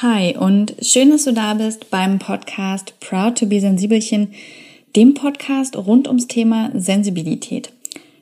[0.00, 4.32] Hi und schön, dass du da bist beim Podcast Proud to be Sensibelchen,
[4.94, 7.72] dem Podcast rund ums Thema Sensibilität.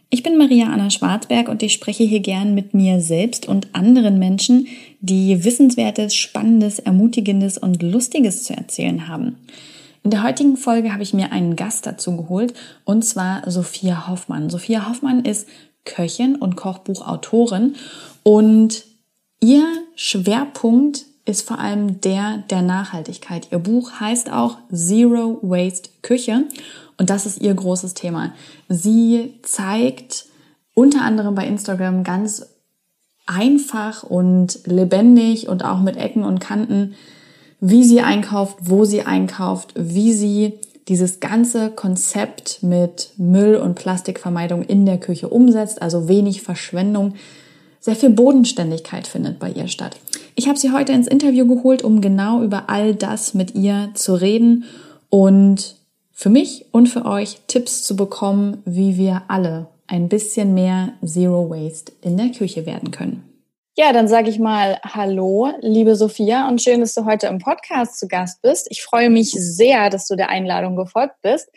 [0.09, 4.19] Ich bin Maria Anna Schwarzberg und ich spreche hier gern mit mir selbst und anderen
[4.19, 4.69] Menschen,
[5.01, 9.37] die Wissenswertes, Spannendes, Ermutigendes und Lustiges zu erzählen haben.
[10.03, 12.55] In der heutigen Folge habe ich mir einen Gast dazu geholt
[12.87, 14.49] und zwar Sophia Hoffmann.
[14.49, 15.47] Sophia Hoffmann ist
[15.85, 17.75] Köchin und Kochbuchautorin
[18.23, 18.85] und
[19.41, 23.49] ihr Schwerpunkt ist vor allem der der Nachhaltigkeit.
[23.51, 26.45] Ihr Buch heißt auch Zero Waste Küche
[26.97, 28.33] und das ist ihr großes Thema.
[28.69, 30.27] Sie zeigt
[30.75, 32.47] unter anderem bei Instagram ganz
[33.27, 36.95] einfach und lebendig und auch mit Ecken und Kanten,
[37.61, 40.55] wie sie einkauft, wo sie einkauft, wie sie
[40.89, 47.15] dieses ganze Konzept mit Müll- und Plastikvermeidung in der Küche umsetzt, also wenig Verschwendung,
[47.87, 49.97] sehr viel Bodenständigkeit findet bei ihr statt.
[50.35, 54.15] Ich habe sie heute ins Interview geholt, um genau über all das mit ihr zu
[54.15, 54.65] reden
[55.09, 55.77] und
[56.11, 61.49] für mich und für euch Tipps zu bekommen, wie wir alle ein bisschen mehr Zero
[61.49, 63.23] Waste in der Küche werden können.
[63.77, 68.01] Ja, dann sage ich mal Hallo, liebe Sophia, und schön, dass du heute im Podcast
[68.01, 68.67] zu Gast bist.
[68.69, 71.49] Ich freue mich sehr, dass du der Einladung gefolgt bist.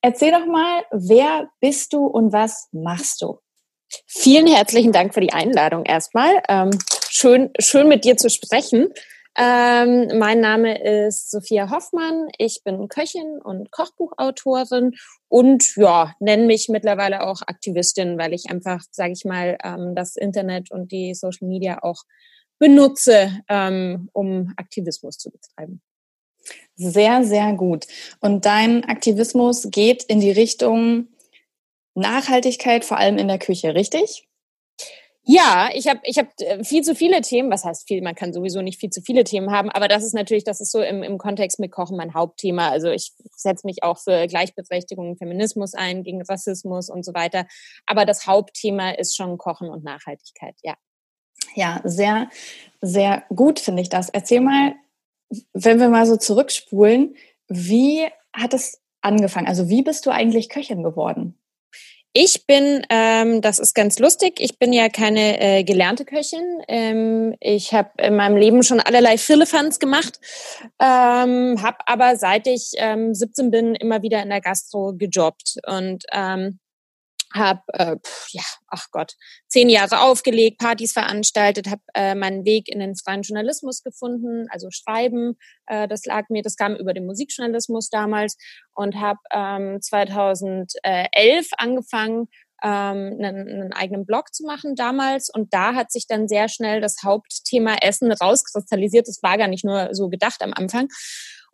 [0.00, 3.38] Erzähl doch mal, wer bist du und was machst du?
[4.06, 6.42] Vielen herzlichen Dank für die Einladung erstmal.
[6.48, 6.70] Ähm,
[7.08, 8.88] schön, schön mit dir zu sprechen.
[9.36, 12.28] Ähm, mein Name ist Sophia Hoffmann.
[12.38, 14.92] Ich bin Köchin und Kochbuchautorin
[15.28, 20.14] und ja, nenne mich mittlerweile auch Aktivistin, weil ich einfach, sage ich mal, ähm, das
[20.14, 22.04] Internet und die Social Media auch
[22.60, 25.82] benutze, ähm, um Aktivismus zu betreiben.
[26.76, 27.86] Sehr, sehr gut.
[28.20, 31.08] Und dein Aktivismus geht in die Richtung
[31.94, 34.28] Nachhaltigkeit, vor allem in der Küche, richtig?
[35.26, 37.50] Ja, ich habe ich hab äh, viel zu viele Themen.
[37.50, 38.02] Was heißt viel?
[38.02, 40.70] Man kann sowieso nicht viel zu viele Themen haben, aber das ist natürlich, das ist
[40.70, 42.68] so im, im Kontext mit Kochen mein Hauptthema.
[42.68, 47.46] Also ich setze mich auch für Gleichberechtigung, Feminismus ein, gegen Rassismus und so weiter.
[47.86, 50.74] Aber das Hauptthema ist schon Kochen und Nachhaltigkeit, ja.
[51.54, 52.28] Ja, sehr,
[52.82, 54.10] sehr gut finde ich das.
[54.10, 54.74] Erzähl mal,
[55.54, 57.16] wenn wir mal so zurückspulen,
[57.48, 59.46] wie hat es angefangen?
[59.46, 61.38] Also wie bist du eigentlich Köchin geworden?
[62.16, 66.62] Ich bin, ähm, das ist ganz lustig, ich bin ja keine äh, gelernte Köchin.
[66.68, 70.20] Ähm, ich habe in meinem Leben schon allerlei Firlefanz gemacht,
[70.80, 76.04] ähm, habe aber seit ich ähm, 17 bin immer wieder in der Gastro gejobbt und
[76.12, 76.60] ähm,
[77.34, 77.96] habe, äh,
[78.30, 79.14] ja, ach Gott,
[79.48, 84.68] zehn Jahre aufgelegt, Partys veranstaltet, habe äh, meinen Weg in den freien Journalismus gefunden, also
[84.70, 85.36] Schreiben.
[85.66, 88.36] Äh, das lag mir, das kam über den Musikjournalismus damals
[88.74, 92.28] und habe ähm, 2011 angefangen,
[92.62, 95.28] ähm, einen, einen eigenen Blog zu machen damals.
[95.28, 99.06] Und da hat sich dann sehr schnell das Hauptthema Essen rauskristallisiert.
[99.06, 100.88] Das war gar nicht nur so gedacht am Anfang.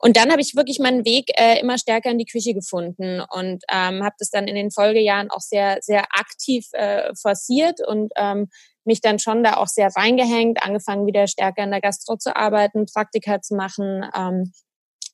[0.02, 3.62] Und dann habe ich wirklich meinen Weg äh, immer stärker in die Küche gefunden und
[3.70, 8.48] ähm, habe das dann in den Folgejahren auch sehr, sehr aktiv äh, forciert und ähm,
[8.84, 12.86] mich dann schon da auch sehr reingehängt, angefangen wieder stärker in der Gastro zu arbeiten,
[12.86, 14.52] Praktika zu machen, ähm,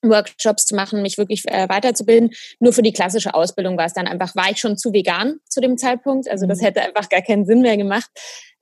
[0.02, 2.30] Workshops zu machen, mich wirklich äh, weiterzubilden.
[2.60, 5.60] Nur für die klassische Ausbildung war es dann einfach, war ich schon zu vegan zu
[5.60, 6.30] dem Zeitpunkt.
[6.30, 6.66] Also das mhm.
[6.66, 8.10] hätte einfach gar keinen Sinn mehr gemacht.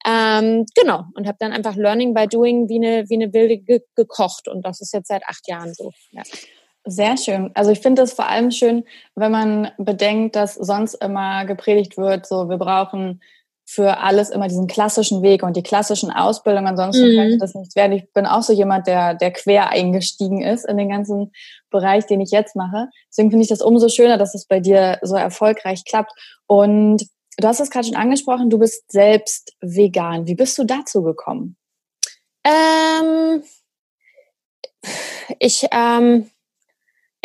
[0.06, 3.80] Ähm, genau, und habe dann einfach Learning by Doing wie eine, wie eine Wilde ge
[3.96, 4.48] gekocht.
[4.48, 5.92] Und das ist jetzt seit acht Jahren so.
[6.12, 6.22] Ja.
[6.86, 7.50] Sehr schön.
[7.54, 12.26] Also ich finde es vor allem schön, wenn man bedenkt, dass sonst immer gepredigt wird,
[12.26, 13.22] so wir brauchen
[13.66, 17.16] für alles immer diesen klassischen Weg und die klassischen Ausbildungen, ansonsten mhm.
[17.16, 17.92] könnte das nicht werden.
[17.92, 21.32] Ich bin auch so jemand, der, der quer eingestiegen ist in den ganzen
[21.70, 22.88] Bereich, den ich jetzt mache.
[23.08, 26.12] Deswegen finde ich das umso schöner, dass es bei dir so erfolgreich klappt.
[26.46, 27.06] Und
[27.38, 30.26] Du hast es gerade schon angesprochen, du bist selbst vegan.
[30.26, 31.56] Wie bist du dazu gekommen?
[32.44, 33.42] Ähm,
[35.38, 36.30] ich ähm,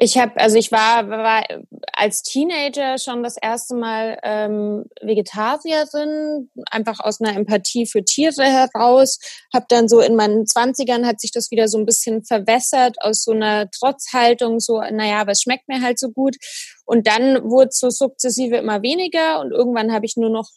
[0.01, 1.43] ich habe, also ich war, war
[1.91, 9.19] als Teenager schon das erste Mal ähm, Vegetarierin, einfach aus einer Empathie für Tiere heraus.
[9.53, 13.23] Habe dann so in meinen Zwanzigern hat sich das wieder so ein bisschen verwässert aus
[13.23, 16.37] so einer Trotzhaltung, so, naja, was schmeckt mir halt so gut.
[16.85, 20.47] Und dann wurde so sukzessive immer weniger und irgendwann habe ich nur noch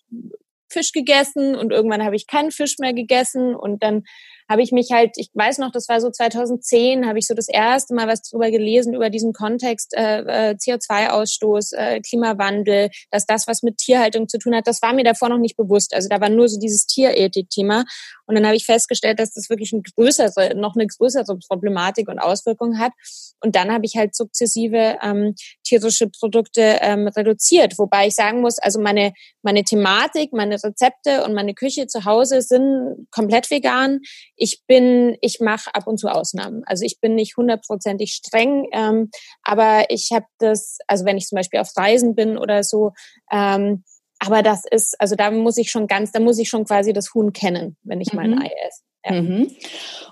[0.73, 4.05] Fisch gegessen und irgendwann habe ich keinen Fisch mehr gegessen und dann
[4.53, 7.49] habe ich mich halt, ich weiß noch, das war so 2010, habe ich so das
[7.49, 13.49] erste Mal was drüber gelesen, über diesen Kontext äh, äh CO2-Ausstoß, äh, Klimawandel, dass das
[13.49, 14.67] was mit Tierhaltung zu tun hat.
[14.67, 15.95] Das war mir davor noch nicht bewusst.
[15.95, 17.85] Also da war nur so dieses Tierethik-Thema.
[18.27, 22.19] Und dann habe ich festgestellt, dass das wirklich eine größere, noch eine größere Problematik und
[22.19, 22.93] Auswirkung hat.
[23.41, 25.35] Und dann habe ich halt sukzessive ähm,
[25.65, 27.79] tierische Produkte ähm, reduziert.
[27.79, 29.13] Wobei ich sagen muss, also meine,
[29.43, 34.01] meine Thematik, meine Rezepte und meine Küche zu Hause sind komplett vegan.
[34.37, 36.63] Ich bin, ich mache ab und zu Ausnahmen.
[36.67, 39.11] Also ich bin nicht hundertprozentig streng, ähm,
[39.43, 42.93] aber ich habe das, also wenn ich zum Beispiel auf Reisen bin oder so,
[43.31, 43.85] ähm,
[44.25, 47.13] aber das ist, also da muss ich schon ganz, da muss ich schon quasi das
[47.13, 48.17] Huhn kennen, wenn ich mhm.
[48.17, 48.83] mein Ei esse.
[49.05, 49.21] Ja.
[49.21, 49.51] Mhm.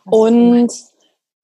[0.05, 0.73] Und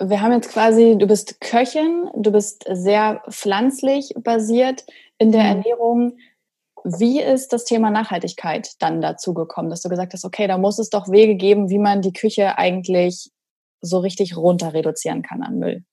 [0.01, 4.85] wir haben jetzt quasi, du bist Köchin, du bist sehr pflanzlich basiert
[5.19, 5.49] in der mhm.
[5.49, 6.19] Ernährung.
[6.87, 10.79] Wie ist das Thema Nachhaltigkeit dann dazu gekommen, dass du gesagt hast, okay, da muss
[10.79, 13.31] es doch Wege geben, wie man die Küche eigentlich
[13.81, 15.85] so richtig runter reduzieren kann an Müll?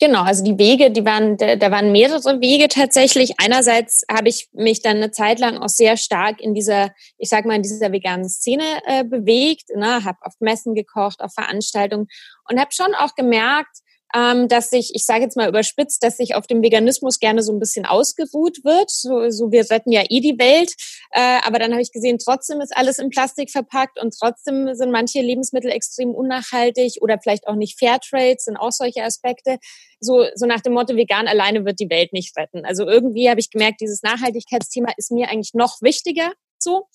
[0.00, 3.34] Genau, also die Wege, die waren, da waren mehrere Wege tatsächlich.
[3.38, 7.44] Einerseits habe ich mich dann eine Zeit lang auch sehr stark in dieser, ich sag
[7.44, 12.08] mal, in dieser veganen Szene äh, bewegt, ne, habe auf Messen gekocht, auf Veranstaltungen
[12.50, 13.78] und habe schon auch gemerkt,
[14.14, 17.52] ähm, dass sich, ich sage jetzt mal überspitzt, dass sich auf dem Veganismus gerne so
[17.52, 18.90] ein bisschen ausgeruht wird.
[18.90, 20.74] So, so wir retten ja eh die Welt.
[21.10, 24.90] Äh, aber dann habe ich gesehen, trotzdem ist alles in Plastik verpackt und trotzdem sind
[24.90, 29.58] manche Lebensmittel extrem unnachhaltig oder vielleicht auch nicht Fairtrade, sind auch solche Aspekte.
[30.00, 32.64] So, so nach dem Motto, vegan alleine wird die Welt nicht retten.
[32.64, 36.32] Also irgendwie habe ich gemerkt, dieses Nachhaltigkeitsthema ist mir eigentlich noch wichtiger
[36.62, 36.86] so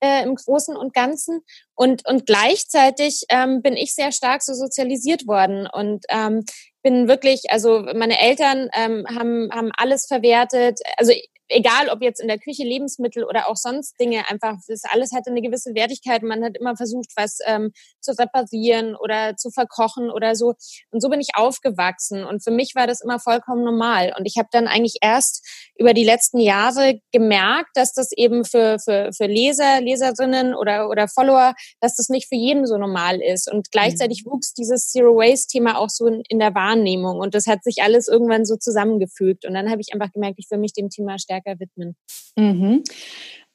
[0.00, 1.42] äh, im Großen und Ganzen.
[1.74, 6.44] Und, und gleichzeitig ähm, bin ich sehr stark so sozialisiert worden und ähm,
[6.82, 10.80] bin wirklich, also meine Eltern ähm, haben, haben alles verwertet.
[10.96, 11.12] Also
[11.52, 15.30] egal ob jetzt in der Küche Lebensmittel oder auch sonst Dinge, einfach das alles hatte
[15.30, 16.22] eine gewisse Wertigkeit.
[16.22, 20.54] Man hat immer versucht, was ähm, zu reparieren oder zu verkochen oder so.
[20.90, 22.24] Und so bin ich aufgewachsen.
[22.24, 24.12] Und für mich war das immer vollkommen normal.
[24.16, 25.46] Und ich habe dann eigentlich erst
[25.76, 31.08] über die letzten Jahre gemerkt, dass das eben für, für, für Leser, Leserinnen oder, oder
[31.08, 33.50] Follower, dass das nicht für jeden so normal ist.
[33.50, 34.32] Und gleichzeitig mhm.
[34.32, 37.18] wuchs dieses Zero Waste-Thema auch so in, in der Wahrnehmung.
[37.18, 39.44] Und das hat sich alles irgendwann so zusammengefügt.
[39.44, 41.96] Und dann habe ich einfach gemerkt, ich will mich dem Thema stärker stärker widmen.
[42.36, 42.82] Mhm.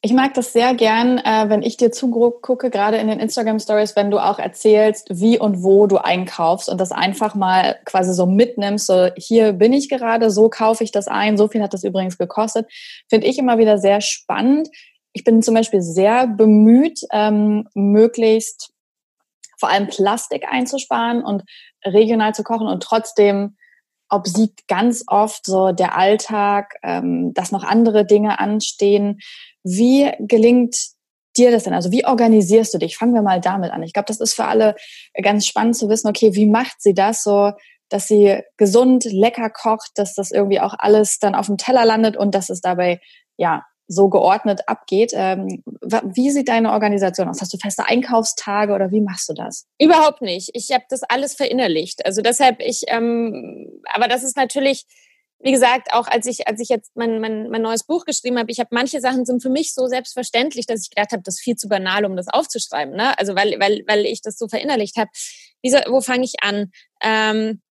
[0.03, 3.95] Ich mag das sehr gern, äh, wenn ich dir zugucke, gerade in den Instagram Stories,
[3.95, 8.27] wenn du auch erzählst, wie und wo du einkaufst und das einfach mal quasi so
[8.27, 8.85] mitnimmst.
[8.85, 12.19] So, hier bin ich gerade, so kaufe ich das ein, so viel hat das übrigens
[12.19, 12.67] gekostet.
[13.09, 14.69] Finde ich immer wieder sehr spannend.
[15.13, 18.71] Ich bin zum Beispiel sehr bemüht, ähm, möglichst
[19.59, 21.43] vor allem Plastik einzusparen und
[21.83, 23.56] regional zu kochen und trotzdem
[24.09, 29.19] obsiegt ganz oft so der Alltag, ähm, dass noch andere Dinge anstehen.
[29.63, 30.75] Wie gelingt
[31.37, 31.73] dir das denn?
[31.73, 32.97] Also wie organisierst du dich?
[32.97, 33.83] Fangen wir mal damit an.
[33.83, 34.75] Ich glaube, das ist für alle
[35.21, 37.51] ganz spannend zu wissen, okay, wie macht sie das so,
[37.89, 42.17] dass sie gesund, lecker kocht, dass das irgendwie auch alles dann auf dem Teller landet
[42.17, 42.99] und dass es dabei
[43.37, 45.11] ja so geordnet abgeht.
[45.13, 45.63] Ähm,
[46.03, 47.41] wie sieht deine Organisation aus?
[47.41, 49.65] Hast du feste Einkaufstage oder wie machst du das?
[49.79, 50.49] Überhaupt nicht.
[50.53, 52.05] Ich habe das alles verinnerlicht.
[52.05, 54.85] Also deshalb ich, ähm, aber das ist natürlich,
[55.39, 58.51] wie gesagt, auch als ich als ich jetzt mein mein, mein neues Buch geschrieben habe,
[58.51, 61.43] ich habe manche Sachen sind für mich so selbstverständlich, dass ich gedacht habe, das ist
[61.43, 62.95] viel zu banal, um das aufzuschreiben.
[62.95, 63.17] Ne?
[63.17, 65.09] Also weil weil weil ich das so verinnerlicht habe.
[65.89, 66.71] wo fange ich an?
[67.01, 67.61] Ähm,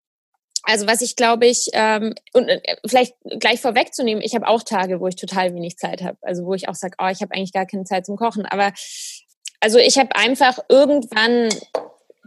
[0.66, 5.00] also was ich glaube ich, ähm, und äh, vielleicht gleich vorwegzunehmen, ich habe auch Tage,
[5.00, 6.18] wo ich total wenig Zeit habe.
[6.22, 8.44] Also wo ich auch sage, oh, ich habe eigentlich gar keine Zeit zum Kochen.
[8.46, 8.72] Aber
[9.60, 11.48] also ich habe einfach irgendwann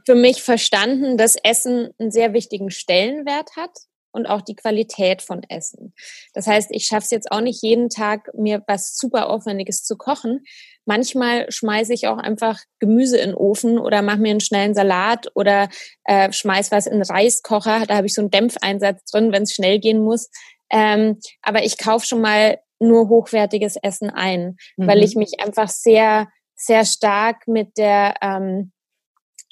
[0.05, 3.71] für mich verstanden, dass Essen einen sehr wichtigen Stellenwert hat
[4.11, 5.93] und auch die Qualität von Essen.
[6.33, 9.97] Das heißt, ich schaffe es jetzt auch nicht jeden Tag, mir was super Aufwendiges zu
[9.97, 10.43] kochen.
[10.85, 15.27] Manchmal schmeiße ich auch einfach Gemüse in den Ofen oder mache mir einen schnellen Salat
[15.35, 15.69] oder
[16.05, 17.85] äh, schmeiß was in den Reiskocher.
[17.85, 20.29] Da habe ich so einen Dämpfeinsatz drin, wenn es schnell gehen muss.
[20.71, 24.87] Ähm, aber ich kaufe schon mal nur hochwertiges Essen ein, mhm.
[24.87, 28.71] weil ich mich einfach sehr, sehr stark mit der ähm,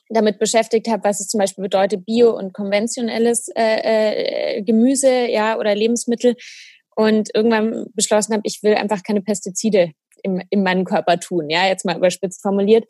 [0.09, 5.57] damit beschäftigt habe, was es zum Beispiel bedeutet, bio und konventionelles äh, äh, Gemüse, ja,
[5.57, 6.35] oder Lebensmittel.
[6.95, 9.91] Und irgendwann beschlossen habe, ich will einfach keine Pestizide
[10.23, 12.85] im, in meinem Körper tun, ja, jetzt mal überspitzt formuliert.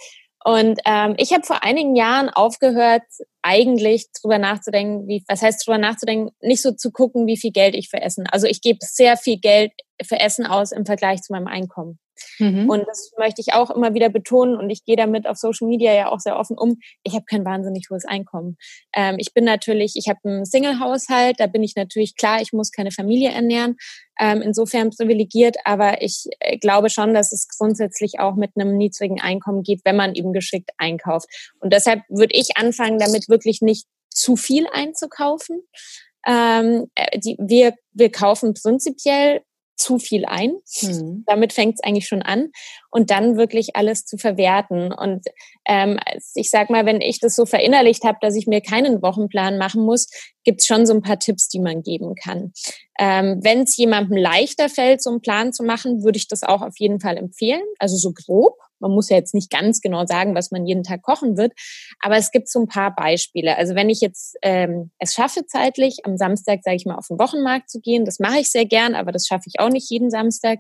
[0.46, 3.04] Und ähm, ich habe vor einigen Jahren aufgehört,
[3.42, 7.76] eigentlich drüber nachzudenken, wie, was heißt drüber nachzudenken, nicht so zu gucken, wie viel Geld
[7.76, 8.28] ich für Essen.
[8.32, 9.72] Also ich gebe sehr viel Geld
[10.02, 12.00] für Essen aus im Vergleich zu meinem Einkommen.
[12.40, 12.70] Mhm.
[12.70, 15.94] Und das möchte ich auch immer wieder betonen und ich gehe damit auf Social Media
[15.94, 16.80] ja auch sehr offen um.
[17.04, 18.58] Ich habe kein wahnsinnig hohes Einkommen.
[18.94, 22.72] Ähm, ich bin natürlich, ich habe einen Single-Haushalt, da bin ich natürlich klar, ich muss
[22.72, 23.78] keine Familie ernähren.
[24.20, 29.22] Ähm, insofern privilegiert, aber ich äh, glaube schon, dass es grundsätzlich auch mit einem niedrigen
[29.22, 31.28] Einkommen geht, wenn man eben geschickt einkauft.
[31.60, 35.62] Und deshalb würde ich anfangen, damit wirklich nicht zu viel einzukaufen.
[36.26, 39.42] Ähm, äh, die, wir, wir kaufen prinzipiell
[39.78, 40.58] zu viel ein.
[40.80, 41.24] Hm.
[41.26, 42.50] Damit fängt es eigentlich schon an.
[42.90, 44.92] Und dann wirklich alles zu verwerten.
[44.92, 45.26] Und
[45.66, 46.00] ähm,
[46.36, 49.84] ich sag mal, wenn ich das so verinnerlicht habe, dass ich mir keinen Wochenplan machen
[49.84, 50.08] muss,
[50.44, 52.52] gibt's schon so ein paar Tipps, die man geben kann.
[53.00, 56.62] Ähm, wenn es jemandem leichter fällt, so einen Plan zu machen, würde ich das auch
[56.62, 57.64] auf jeden Fall empfehlen.
[57.80, 58.56] Also so grob.
[58.80, 61.54] Man muss ja jetzt nicht ganz genau sagen, was man jeden Tag kochen wird,
[62.02, 63.58] aber es gibt so ein paar Beispiele.
[63.58, 67.20] Also wenn ich jetzt ähm, es schaffe zeitlich, am Samstag, sage ich mal, auf den
[67.20, 70.10] Wochenmarkt zu gehen, das mache ich sehr gern, aber das schaffe ich auch nicht jeden
[70.10, 70.60] Samstag.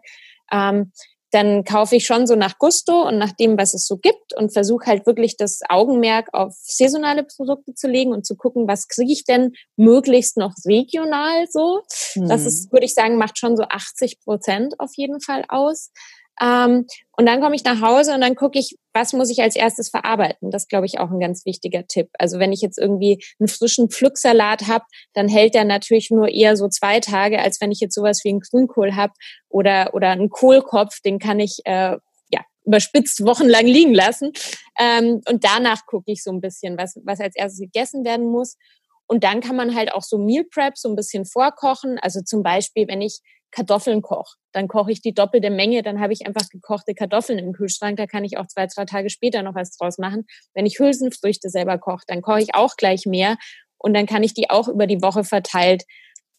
[0.51, 0.91] Ähm,
[1.31, 4.53] dann kaufe ich schon so nach Gusto und nach dem, was es so gibt und
[4.53, 9.11] versuche halt wirklich das Augenmerk auf saisonale Produkte zu legen und zu gucken, was kriege
[9.11, 11.81] ich denn möglichst noch regional so.
[12.15, 12.29] Mhm.
[12.29, 15.91] Das ist, würde ich sagen, macht schon so 80 Prozent auf jeden Fall aus.
[16.41, 16.85] Ähm,
[17.17, 19.89] und dann komme ich nach Hause und dann gucke ich, was muss ich als erstes
[19.89, 20.51] verarbeiten.
[20.51, 22.09] Das glaube ich auch ein ganz wichtiger Tipp.
[22.19, 26.55] Also wenn ich jetzt irgendwie einen frischen Pflücksalat habe, dann hält der natürlich nur eher
[26.55, 29.13] so zwei Tage, als wenn ich jetzt sowas wie einen Grünkohl habe
[29.49, 31.97] oder oder einen Kohlkopf, den kann ich äh,
[32.29, 34.31] ja überspitzt wochenlang liegen lassen.
[34.79, 38.57] Ähm, und danach gucke ich so ein bisschen, was was als erstes gegessen werden muss.
[39.07, 41.97] Und dann kann man halt auch so Meal Prep so ein bisschen vorkochen.
[41.99, 43.21] Also zum Beispiel, wenn ich
[43.51, 44.35] Kartoffeln koche.
[44.51, 47.97] Dann koche ich die doppelte Menge, dann habe ich einfach gekochte Kartoffeln im Kühlschrank.
[47.97, 50.25] Da kann ich auch zwei, drei Tage später noch was draus machen.
[50.53, 53.37] Wenn ich Hülsenfrüchte selber koche, dann koche ich auch gleich mehr
[53.77, 55.83] und dann kann ich die auch über die Woche verteilt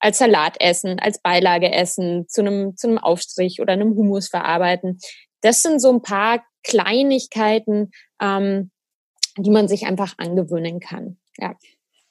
[0.00, 4.98] als Salat essen, als Beilage essen, zu einem, zu einem Aufstrich oder einem Hummus verarbeiten.
[5.40, 8.70] Das sind so ein paar Kleinigkeiten, ähm,
[9.36, 11.18] die man sich einfach angewöhnen kann.
[11.36, 11.54] Ja.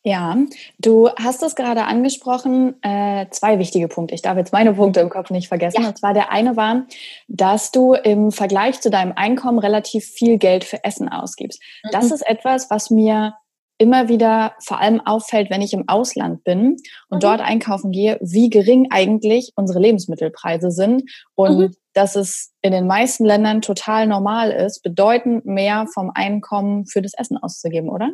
[0.07, 0.37] Ja,
[0.79, 4.15] du hast es gerade angesprochen, äh, zwei wichtige Punkte.
[4.15, 5.81] Ich darf jetzt meine Punkte im Kopf nicht vergessen.
[5.81, 5.89] Ja.
[5.89, 6.85] Und zwar der eine war,
[7.27, 11.61] dass du im Vergleich zu deinem Einkommen relativ viel Geld für Essen ausgibst.
[11.83, 11.89] Mhm.
[11.91, 13.33] Das ist etwas, was mir
[13.79, 16.77] immer wieder vor allem auffällt, wenn ich im Ausland bin
[17.09, 17.19] und mhm.
[17.19, 21.03] dort einkaufen gehe, wie gering eigentlich unsere Lebensmittelpreise sind
[21.35, 21.75] und mhm.
[21.91, 27.11] dass es in den meisten Ländern total normal ist, bedeutend mehr vom Einkommen für das
[27.13, 28.13] Essen auszugeben, oder?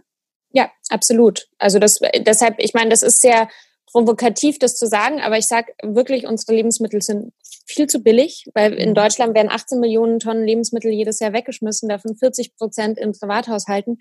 [0.54, 1.48] Ja, absolut.
[1.58, 3.50] Also das, deshalb, ich meine, das ist sehr
[3.92, 7.34] provokativ, das zu sagen, aber ich sage wirklich, unsere Lebensmittel sind
[7.66, 8.96] viel zu billig, weil in mhm.
[8.96, 14.00] Deutschland werden 18 Millionen Tonnen Lebensmittel jedes Jahr weggeschmissen, davon 40 Prozent in Privathaushalten.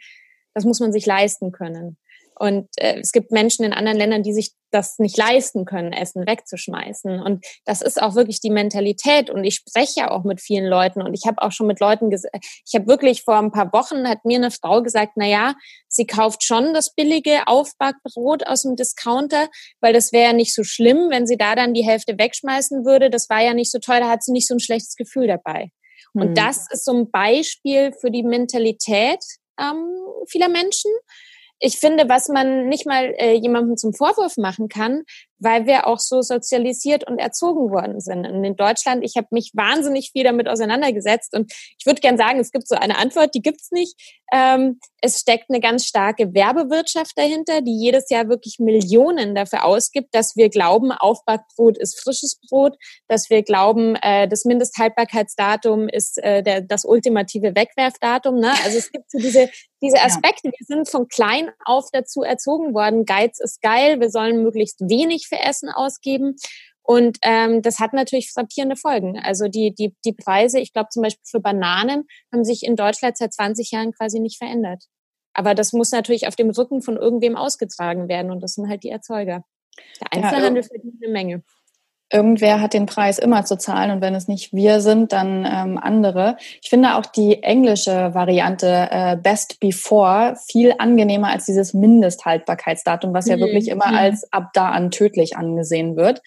[0.54, 1.97] Das muss man sich leisten können.
[2.42, 6.26] Und äh, es gibt Menschen in anderen Ländern, die sich das nicht leisten können, Essen
[6.26, 7.22] wegzuschmeißen.
[7.22, 9.30] Und das ist auch wirklich die Mentalität.
[9.30, 11.02] Und ich spreche ja auch mit vielen Leuten.
[11.02, 12.34] Und ich habe auch schon mit Leuten gesagt,
[12.66, 15.54] ich habe wirklich vor ein paar Wochen hat mir eine Frau gesagt, na ja,
[15.87, 19.49] sie kauft schon das billige Aufbackbrot aus dem Discounter,
[19.80, 23.08] weil das wäre ja nicht so schlimm, wenn sie da dann die Hälfte wegschmeißen würde.
[23.08, 25.70] Das war ja nicht so teuer, da hat sie nicht so ein schlechtes Gefühl dabei.
[26.12, 26.34] Und hm.
[26.34, 29.20] das ist so ein Beispiel für die Mentalität
[29.61, 29.94] ähm,
[30.26, 30.90] vieler Menschen
[31.64, 35.04] ich finde, was man nicht mal äh, jemandem zum Vorwurf machen kann,
[35.42, 38.26] weil wir auch so sozialisiert und erzogen worden sind.
[38.26, 42.40] Und in Deutschland, ich habe mich wahnsinnig viel damit auseinandergesetzt und ich würde gern sagen,
[42.40, 43.94] es gibt so eine Antwort, die gibt's nicht.
[44.32, 50.14] Ähm, es steckt eine ganz starke Werbewirtschaft dahinter, die jedes Jahr wirklich Millionen dafür ausgibt,
[50.14, 52.76] dass wir glauben, Aufbackbrot ist frisches Brot,
[53.08, 58.38] dass wir glauben, äh, das Mindesthaltbarkeitsdatum ist äh, der, das ultimative Wegwerfdatum.
[58.38, 58.52] Ne?
[58.64, 59.50] Also es gibt so diese,
[59.82, 60.50] diese Aspekte.
[60.56, 65.26] Wir sind von klein auf dazu erzogen worden, Geiz ist geil, wir sollen möglichst wenig
[65.32, 66.36] für Essen ausgeben.
[66.82, 69.18] Und ähm, das hat natürlich frappierende Folgen.
[69.18, 73.16] Also die, die, die Preise, ich glaube zum Beispiel für Bananen, haben sich in Deutschland
[73.16, 74.84] seit 20 Jahren quasi nicht verändert.
[75.32, 78.82] Aber das muss natürlich auf dem Rücken von irgendwem ausgetragen werden und das sind halt
[78.82, 79.44] die Erzeuger.
[80.00, 81.42] Der Einzelhandel ja, verdient eine Menge
[82.12, 85.78] irgendwer hat den Preis immer zu zahlen und wenn es nicht wir sind, dann ähm,
[85.78, 86.37] andere.
[86.61, 93.26] Ich finde auch die englische Variante äh, Best Before viel angenehmer als dieses Mindesthaltbarkeitsdatum, was
[93.26, 93.40] ja mhm.
[93.40, 93.97] wirklich immer mhm.
[93.97, 96.21] als ab da an tödlich angesehen wird.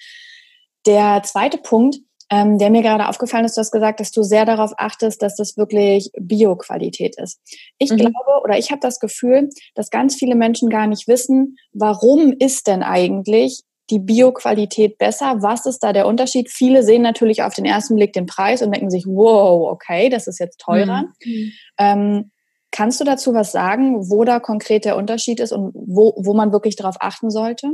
[0.86, 1.98] Der zweite Punkt,
[2.32, 5.36] ähm, der mir gerade aufgefallen ist, du hast gesagt, dass du sehr darauf achtest, dass
[5.36, 7.40] das wirklich Bio-Qualität ist.
[7.78, 7.98] Ich mhm.
[7.98, 12.68] glaube oder ich habe das Gefühl, dass ganz viele Menschen gar nicht wissen, warum ist
[12.68, 15.42] denn eigentlich die Bioqualität besser?
[15.42, 16.50] Was ist da der Unterschied?
[16.50, 20.28] Viele sehen natürlich auf den ersten Blick den Preis und denken sich, wow, okay, das
[20.28, 21.06] ist jetzt teurer.
[21.24, 21.52] Mhm.
[21.78, 22.32] Ähm,
[22.72, 26.52] kannst du dazu was sagen, wo da konkret der Unterschied ist und wo, wo man
[26.52, 27.72] wirklich darauf achten sollte?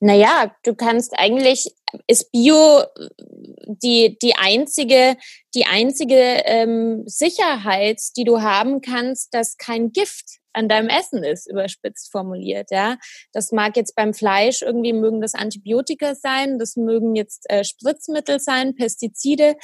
[0.00, 1.74] Naja, du kannst eigentlich,
[2.06, 2.82] ist Bio
[3.66, 5.16] die, die einzige,
[5.54, 6.14] die einzige
[6.44, 12.70] ähm, Sicherheit, die du haben kannst, dass kein Gift an deinem Essen ist, überspitzt formuliert,
[12.70, 12.98] ja.
[13.32, 18.40] Das mag jetzt beim Fleisch irgendwie mögen das Antibiotika sein, das mögen jetzt äh, Spritzmittel
[18.40, 19.56] sein, Pestizide,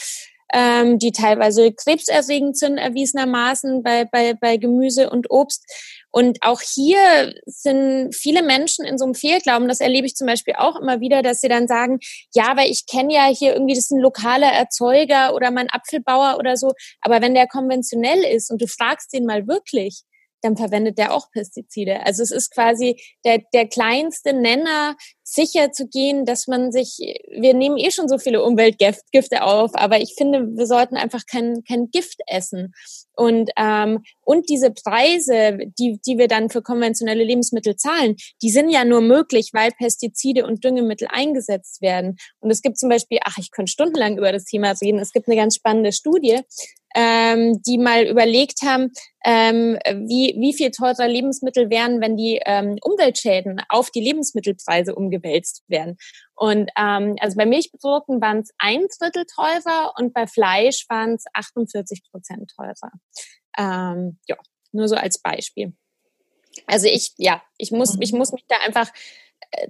[0.53, 5.65] ähm, die teilweise krebserregend sind, erwiesenermaßen bei, bei, bei Gemüse und Obst.
[6.11, 9.67] Und auch hier sind viele Menschen in so einem Fehlglauben.
[9.67, 11.99] Das erlebe ich zum Beispiel auch immer wieder, dass sie dann sagen,
[12.33, 16.37] ja, aber ich kenne ja hier irgendwie, das ist ein lokaler Erzeuger oder mein Apfelbauer
[16.39, 16.73] oder so.
[17.01, 20.05] Aber wenn der konventionell ist und du fragst ihn mal wirklich,
[20.45, 22.05] dann verwendet der auch Pestizide.
[22.05, 26.99] Also es ist quasi der, der kleinste Nenner, sicher zu gehen, dass man sich,
[27.31, 31.65] wir nehmen eh schon so viele Umweltgifte auf, aber ich finde, wir sollten einfach kein,
[31.67, 32.73] kein Gift essen.
[33.17, 38.69] Und, ähm, und diese Preise, die, die wir dann für konventionelle Lebensmittel zahlen, die sind
[38.69, 42.17] ja nur möglich, weil Pestizide und Düngemittel eingesetzt werden.
[42.41, 45.29] Und es gibt zum Beispiel, ach, ich könnte stundenlang über das Thema reden, es gibt
[45.29, 46.41] eine ganz spannende Studie,
[46.95, 48.93] ähm, die mal überlegt haben,
[49.25, 55.65] ähm, wie, wie viel teurer Lebensmittel wären, wenn die ähm, Umweltschäden auf die Lebensmittelpreise umgewälzt
[55.69, 55.97] werden.
[56.35, 61.25] Und ähm, also bei Milchprodukten waren es ein Drittel teurer und bei Fleisch waren es
[61.33, 62.93] 48 Prozent teurer.
[63.59, 64.37] Ähm, ja,
[64.73, 65.75] nur so als Beispiel.
[66.67, 68.91] Also ich, ja, ich muss, ich muss mich da einfach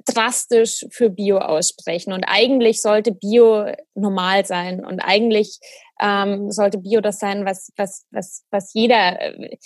[0.06, 2.12] drastisch für Bio aussprechen.
[2.12, 4.84] Und eigentlich sollte Bio normal sein.
[4.84, 5.58] Und eigentlich
[6.00, 9.58] ähm, sollte Bio das sein, was, was, was, was jeder, äh,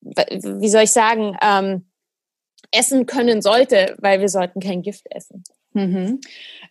[0.00, 1.90] wie soll ich sagen, ähm,
[2.72, 5.42] essen können sollte, weil wir sollten kein Gift essen.
[5.72, 6.20] Mhm.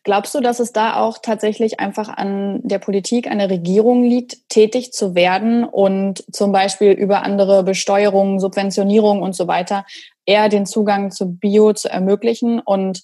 [0.04, 4.50] Glaubst du, dass es da auch tatsächlich einfach an der Politik, an der Regierung liegt,
[4.50, 9.86] tätig zu werden und zum Beispiel über andere Besteuerungen, Subventionierungen und so weiter
[10.26, 13.04] eher den Zugang zu Bio zu ermöglichen und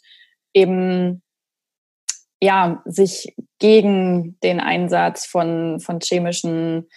[0.53, 1.21] eben
[2.41, 6.89] ja, sich gegen den Einsatz von, von chemischen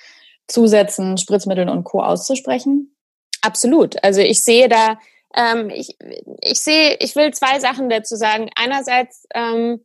[0.48, 2.02] Zusätzen, Spritzmitteln und Co.
[2.02, 2.94] auszusprechen?
[3.42, 4.02] Absolut.
[4.02, 4.98] Also ich sehe da,
[5.34, 5.96] ähm, ich,
[6.40, 8.50] ich sehe, ich will zwei Sachen dazu sagen.
[8.56, 9.84] Einerseits ähm,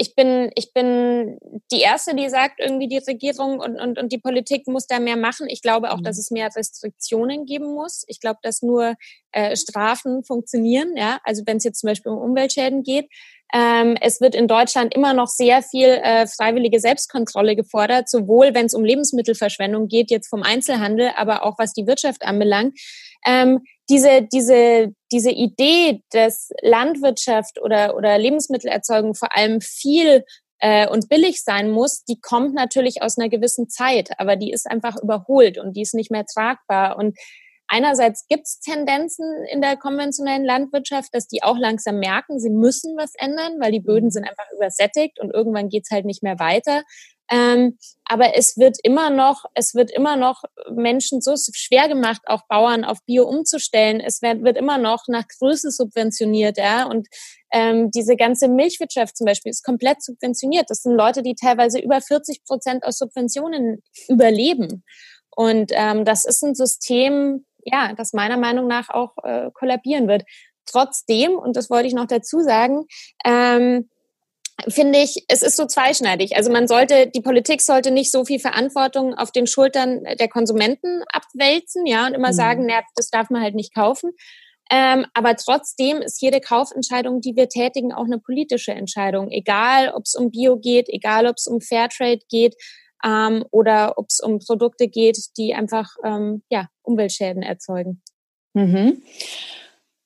[0.00, 1.38] ich bin, ich bin
[1.72, 5.16] die Erste, die sagt, irgendwie die Regierung und, und, und die Politik muss da mehr
[5.16, 5.48] machen.
[5.48, 6.04] Ich glaube auch, mhm.
[6.04, 8.04] dass es mehr Restriktionen geben muss.
[8.06, 8.94] Ich glaube, dass nur
[9.32, 10.96] äh, Strafen funktionieren.
[10.96, 13.10] Ja, also wenn es jetzt zum Beispiel um Umweltschäden geht.
[13.54, 18.66] Ähm, es wird in Deutschland immer noch sehr viel äh, freiwillige Selbstkontrolle gefordert, sowohl wenn
[18.66, 22.78] es um Lebensmittelverschwendung geht, jetzt vom Einzelhandel, aber auch was die Wirtschaft anbelangt.
[23.26, 30.24] Ähm, diese, diese, diese Idee, dass Landwirtschaft oder, oder Lebensmittelerzeugung vor allem viel
[30.60, 34.70] äh, und billig sein muss, die kommt natürlich aus einer gewissen Zeit, aber die ist
[34.70, 36.98] einfach überholt und die ist nicht mehr tragbar.
[36.98, 37.16] Und
[37.68, 42.96] einerseits gibt es Tendenzen in der konventionellen Landwirtschaft, dass die auch langsam merken, sie müssen
[42.96, 46.82] was ändern, weil die Böden sind einfach übersättigt und irgendwann geht's halt nicht mehr weiter.
[47.30, 52.42] Ähm, aber es wird immer noch, es wird immer noch Menschen so schwer gemacht, auch
[52.48, 54.00] Bauern auf Bio umzustellen.
[54.00, 56.86] Es wird, wird immer noch nach Größe subventioniert, ja.
[56.86, 57.06] Und
[57.52, 60.70] ähm, diese ganze Milchwirtschaft zum Beispiel ist komplett subventioniert.
[60.70, 64.84] Das sind Leute, die teilweise über 40 Prozent aus Subventionen überleben.
[65.36, 70.24] Und ähm, das ist ein System, ja, das meiner Meinung nach auch äh, kollabieren wird.
[70.66, 72.84] Trotzdem, und das wollte ich noch dazu sagen,
[73.24, 73.88] ähm,
[74.66, 76.36] finde ich, es ist so zweischneidig.
[76.36, 81.02] Also man sollte, die Politik sollte nicht so viel Verantwortung auf den Schultern der Konsumenten
[81.12, 82.34] abwälzen, ja, und immer mhm.
[82.34, 84.10] sagen, na, das darf man halt nicht kaufen.
[84.70, 89.30] Ähm, aber trotzdem ist jede Kaufentscheidung, die wir tätigen, auch eine politische Entscheidung.
[89.30, 92.54] Egal, ob es um Bio geht, egal, ob es um Fairtrade geht
[93.04, 98.02] ähm, oder ob es um Produkte geht, die einfach ähm, ja, Umweltschäden erzeugen.
[98.54, 99.02] Mhm.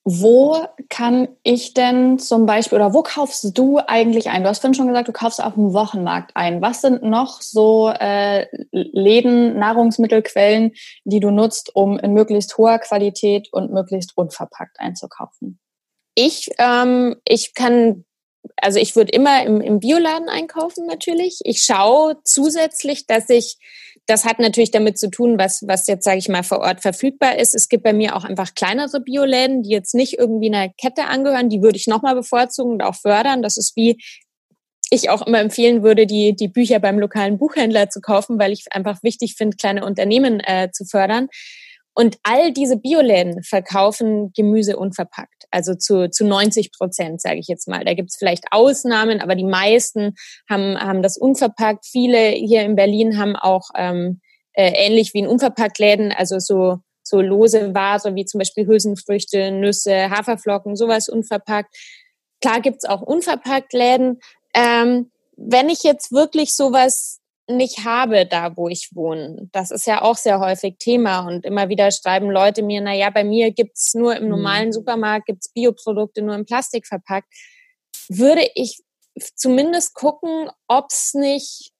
[0.05, 0.57] Wo
[0.89, 4.43] kann ich denn zum Beispiel oder wo kaufst du eigentlich ein?
[4.43, 6.61] Du hast vorhin schon gesagt, du kaufst auf dem Wochenmarkt ein.
[6.61, 10.73] Was sind noch so äh, Läden, Nahrungsmittelquellen,
[11.05, 15.57] die du nutzt, um in möglichst hoher Qualität und möglichst unverpackt einzukaufen?
[16.15, 18.03] Ich, ähm, ich kann
[18.57, 21.39] also ich würde immer im, im Bioladen einkaufen natürlich.
[21.43, 23.57] Ich schaue zusätzlich, dass ich,
[24.05, 27.37] das hat natürlich damit zu tun, was, was jetzt, sage ich mal, vor Ort verfügbar
[27.37, 27.55] ist.
[27.55, 31.49] Es gibt bei mir auch einfach kleinere Bioläden, die jetzt nicht irgendwie einer Kette angehören.
[31.49, 33.41] Die würde ich nochmal bevorzugen und auch fördern.
[33.41, 33.97] Das ist wie
[34.89, 38.65] ich auch immer empfehlen würde, die, die Bücher beim lokalen Buchhändler zu kaufen, weil ich
[38.71, 41.29] einfach wichtig finde, kleine Unternehmen äh, zu fördern.
[41.95, 47.67] Und all diese Bioläden verkaufen Gemüse unverpackt, also zu, zu 90 Prozent, sage ich jetzt
[47.67, 47.85] mal.
[47.85, 50.15] Da gibt's vielleicht Ausnahmen, aber die meisten
[50.49, 51.85] haben, haben das unverpackt.
[51.85, 54.19] Viele hier in Berlin haben auch ähm,
[54.53, 60.09] äh, ähnlich wie in Unverpacktläden, also so, so lose Ware wie zum Beispiel Hülsenfrüchte, Nüsse,
[60.09, 61.75] Haferflocken, sowas unverpackt.
[62.41, 64.19] Klar gibt's auch Unverpacktläden.
[64.55, 69.49] Ähm, wenn ich jetzt wirklich sowas nicht habe, da wo ich wohne.
[69.51, 73.09] Das ist ja auch sehr häufig Thema und immer wieder schreiben Leute mir, na ja,
[73.09, 74.29] bei mir gibt's nur im mhm.
[74.29, 77.27] normalen Supermarkt, gibt's Bioprodukte nur in Plastik verpackt.
[78.09, 78.81] Würde ich
[79.35, 81.71] zumindest gucken, ob's nicht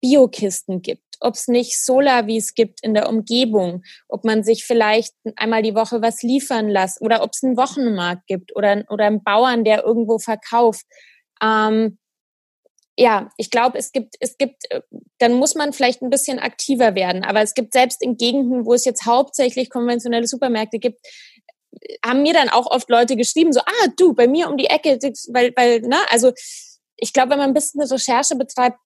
[0.00, 5.62] Biokisten gibt ob es nicht Solar-Wies gibt in der Umgebung, ob man sich vielleicht einmal
[5.62, 9.64] die Woche was liefern lässt oder ob es einen Wochenmarkt gibt oder, oder einen Bauern,
[9.64, 10.84] der irgendwo verkauft.
[11.42, 11.98] Ähm,
[13.00, 14.82] ja, ich glaube, es gibt, es gibt, äh,
[15.18, 17.24] dann muss man vielleicht ein bisschen aktiver werden.
[17.24, 21.00] Aber es gibt selbst in Gegenden, wo es jetzt hauptsächlich konventionelle Supermärkte gibt,
[22.04, 24.98] haben mir dann auch oft Leute geschrieben, so, ah, du, bei mir um die Ecke,
[25.32, 26.32] weil, weil, ne, also
[26.98, 28.78] ich glaube, wenn man ein bisschen Recherche betreibt,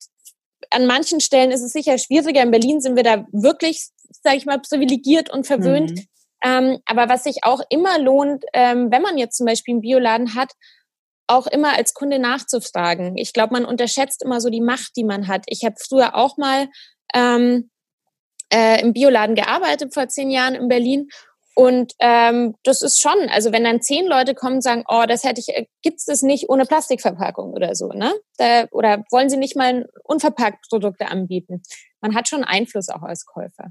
[0.70, 2.42] an manchen Stellen ist es sicher schwieriger.
[2.42, 3.88] In Berlin sind wir da wirklich,
[4.22, 5.90] sage ich mal, privilegiert und verwöhnt.
[5.90, 6.06] Mhm.
[6.44, 10.36] Ähm, aber was sich auch immer lohnt, ähm, wenn man jetzt zum Beispiel einen Bioladen
[10.36, 10.52] hat,
[11.26, 13.16] auch immer als Kunde nachzufragen.
[13.16, 15.44] Ich glaube, man unterschätzt immer so die Macht, die man hat.
[15.46, 16.68] Ich habe früher auch mal
[17.14, 17.70] ähm,
[18.52, 21.08] äh, im Bioladen gearbeitet vor zehn Jahren in Berlin
[21.54, 25.22] und ähm, das ist schon, also wenn dann zehn Leute kommen und sagen, oh, das
[25.22, 28.12] hätte ich, äh, gibt's das nicht ohne Plastikverpackung oder so, ne?
[28.38, 31.62] Da, oder wollen sie nicht mal unverpackt Produkte anbieten?
[32.00, 33.70] Man hat schon Einfluss auch als Käufer.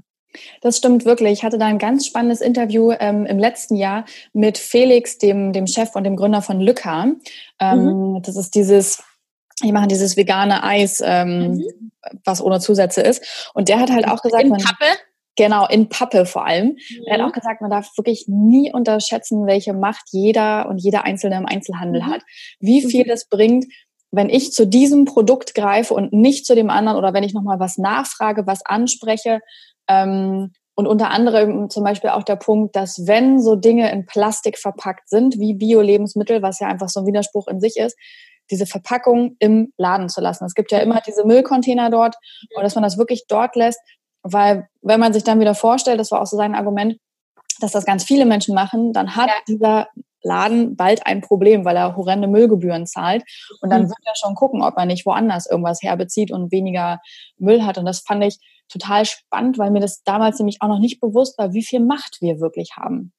[0.60, 1.32] Das stimmt wirklich.
[1.32, 5.66] Ich hatte da ein ganz spannendes Interview ähm, im letzten Jahr mit Felix, dem, dem
[5.66, 7.06] Chef und dem Gründer von Lücka.
[7.60, 8.22] Ähm, mhm.
[8.22, 9.02] Das ist dieses,
[9.62, 11.90] die machen dieses vegane Eis, ähm, mhm.
[12.24, 13.50] was ohne Zusätze ist.
[13.54, 14.86] Und der hat halt auch gesagt, in Pappe?
[15.36, 16.68] Genau, in Pappe vor allem.
[16.68, 17.04] Mhm.
[17.06, 21.36] Er hat auch gesagt, man darf wirklich nie unterschätzen, welche Macht jeder und jeder Einzelne
[21.36, 22.06] im Einzelhandel mhm.
[22.06, 22.22] hat.
[22.60, 23.08] Wie viel mhm.
[23.08, 23.66] das bringt,
[24.12, 27.58] wenn ich zu diesem Produkt greife und nicht zu dem anderen oder wenn ich nochmal
[27.58, 29.40] was nachfrage, was anspreche,
[29.88, 34.58] ähm, und unter anderem zum Beispiel auch der Punkt, dass wenn so Dinge in Plastik
[34.58, 37.96] verpackt sind, wie Bio-Lebensmittel, was ja einfach so ein Widerspruch in sich ist,
[38.50, 40.44] diese Verpackung im Laden zu lassen.
[40.44, 42.16] Es gibt ja immer diese Müllcontainer dort
[42.54, 43.80] und dass man das wirklich dort lässt,
[44.22, 46.98] weil wenn man sich dann wieder vorstellt, das war auch so sein Argument,
[47.60, 49.34] dass das ganz viele Menschen machen, dann hat ja.
[49.46, 49.88] dieser
[50.22, 53.22] Laden bald ein Problem, weil er horrende Müllgebühren zahlt.
[53.60, 53.88] Und dann mhm.
[53.88, 57.00] wird er schon gucken, ob er nicht woanders irgendwas herbezieht und weniger
[57.38, 57.78] Müll hat.
[57.78, 58.38] Und das fand ich
[58.74, 62.18] total spannend, weil mir das damals nämlich auch noch nicht bewusst war, wie viel Macht
[62.20, 63.12] wir wirklich haben.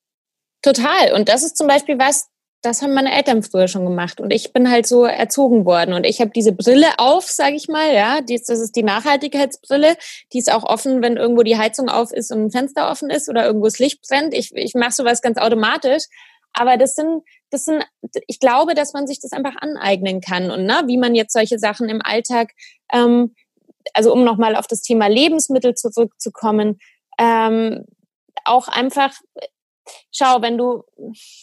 [0.62, 1.13] Total.
[1.13, 2.30] Und das ist zum Beispiel was,
[2.62, 6.04] das haben meine Eltern früher schon gemacht und ich bin halt so erzogen worden und
[6.04, 9.96] ich habe diese Brille auf, sage ich mal, ja, das ist die Nachhaltigkeitsbrille,
[10.34, 13.30] die ist auch offen, wenn irgendwo die Heizung auf ist und ein Fenster offen ist
[13.30, 14.34] oder irgendwo das Licht brennt.
[14.34, 16.06] Ich, ich mache sowas ganz automatisch,
[16.54, 17.86] aber das sind das sind
[18.28, 21.60] ich glaube, dass man sich das einfach aneignen kann und ne, wie man jetzt solche
[21.60, 22.54] Sachen im Alltag
[22.91, 23.36] ähm,
[23.93, 26.80] also um nochmal auf das Thema Lebensmittel zurückzukommen,
[27.19, 27.86] ähm,
[28.43, 29.12] auch einfach
[30.12, 30.84] schau, wenn du,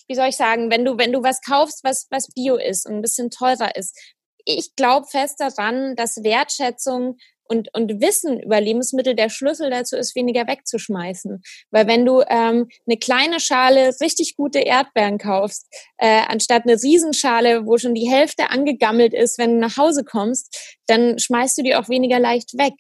[0.09, 2.97] wie soll ich sagen, wenn du, wenn du was kaufst, was, was Bio ist und
[2.97, 3.97] ein bisschen teurer ist,
[4.45, 10.15] ich glaube fest daran, dass Wertschätzung und, und Wissen über Lebensmittel der Schlüssel dazu ist,
[10.17, 11.43] weniger wegzuschmeißen.
[11.71, 15.67] Weil wenn du ähm, eine kleine Schale richtig gute Erdbeeren kaufst,
[15.99, 20.77] äh, anstatt eine Riesenschale, wo schon die Hälfte angegammelt ist, wenn du nach Hause kommst,
[20.87, 22.75] dann schmeißt du die auch weniger leicht weg.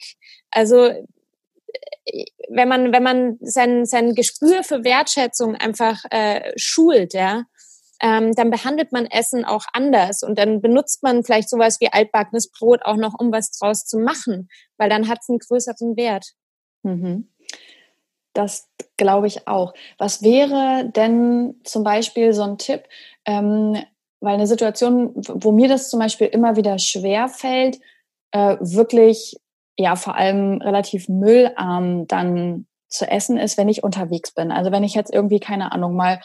[0.51, 7.44] Also äh, wenn man wenn man sein sein Gespür für Wertschätzung einfach äh, schult, ja,
[8.03, 12.51] ähm, dann behandelt man Essen auch anders und dann benutzt man vielleicht sowas wie altbackenes
[12.51, 16.33] Brot auch noch, um was draus zu machen, weil dann hat es einen größeren Wert.
[16.83, 17.33] Mhm.
[18.35, 19.73] Das glaube ich auch.
[19.99, 22.85] Was wäre denn zum Beispiel so ein Tipp,
[23.25, 23.77] ähm,
[24.21, 27.79] weil eine Situation, wo mir das zum Beispiel immer wieder schwer fällt,
[28.33, 29.37] äh, wirklich
[29.77, 34.51] ja vor allem relativ müllarm dann zu essen ist, wenn ich unterwegs bin.
[34.51, 36.21] Also wenn ich jetzt irgendwie keine Ahnung mal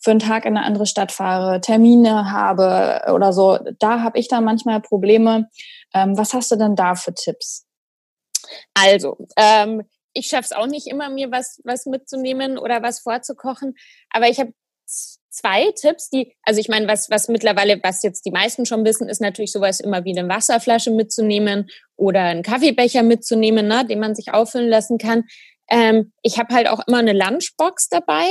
[0.00, 4.28] für einen Tag in eine andere Stadt fahre, Termine habe oder so, da habe ich
[4.28, 5.48] dann manchmal Probleme.
[5.92, 7.66] Ähm, was hast du denn da für Tipps?
[8.74, 9.82] Also, ähm,
[10.12, 13.74] ich schaffe es auch nicht immer, mir was, was mitzunehmen oder was vorzukochen,
[14.10, 14.52] aber ich habe
[15.30, 19.08] zwei Tipps, die, also ich meine, was, was mittlerweile, was jetzt die meisten schon wissen,
[19.08, 24.14] ist natürlich sowas immer wie eine Wasserflasche mitzunehmen oder einen Kaffeebecher mitzunehmen, ne, den man
[24.14, 25.24] sich auffüllen lassen kann.
[25.68, 28.26] Ähm, ich habe halt auch immer eine Lunchbox dabei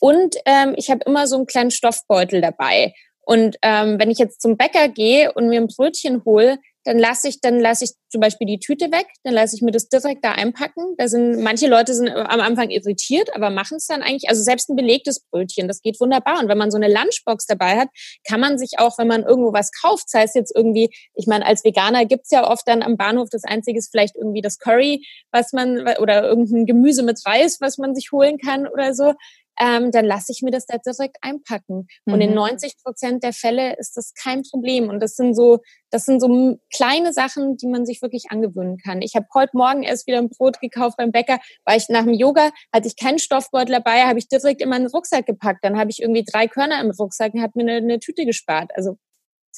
[0.00, 2.92] und ähm, ich habe immer so einen kleinen Stoffbeutel dabei.
[3.26, 7.28] Und ähm, wenn ich jetzt zum Bäcker gehe und mir ein Brötchen hole, dann lasse
[7.28, 10.24] ich, dann lasse ich zum Beispiel die Tüte weg, dann lasse ich mir das direkt
[10.24, 10.94] da einpacken.
[10.96, 14.28] Da sind manche Leute sind am Anfang irritiert, aber machen es dann eigentlich.
[14.28, 16.38] Also selbst ein belegtes Brötchen, das geht wunderbar.
[16.38, 17.88] Und wenn man so eine Lunchbox dabei hat,
[18.28, 21.44] kann man sich auch, wenn man irgendwo was kauft, sei es jetzt irgendwie, ich meine,
[21.44, 25.04] als Veganer gibt's ja oft dann am Bahnhof das Einzige ist vielleicht irgendwie das Curry,
[25.32, 29.14] was man oder irgendein Gemüse mit Reis, was man sich holen kann oder so
[29.60, 31.86] ähm, dann lasse ich mir das da direkt einpacken.
[32.04, 32.12] Mhm.
[32.12, 32.82] Und in 90 mhm.
[32.82, 34.88] Prozent der Fälle ist das kein Problem.
[34.88, 35.58] Und das sind so,
[35.90, 39.02] das sind so kleine Sachen, die man sich wirklich angewöhnen kann.
[39.02, 42.14] Ich habe heute Morgen erst wieder ein Brot gekauft beim Bäcker, weil ich nach dem
[42.14, 45.64] Yoga hatte ich keinen Stoffbeutel dabei, habe ich direkt in meinen Rucksack gepackt.
[45.64, 48.70] Dann habe ich irgendwie drei Körner im Rucksack und habe mir eine, eine Tüte gespart.
[48.74, 48.98] Also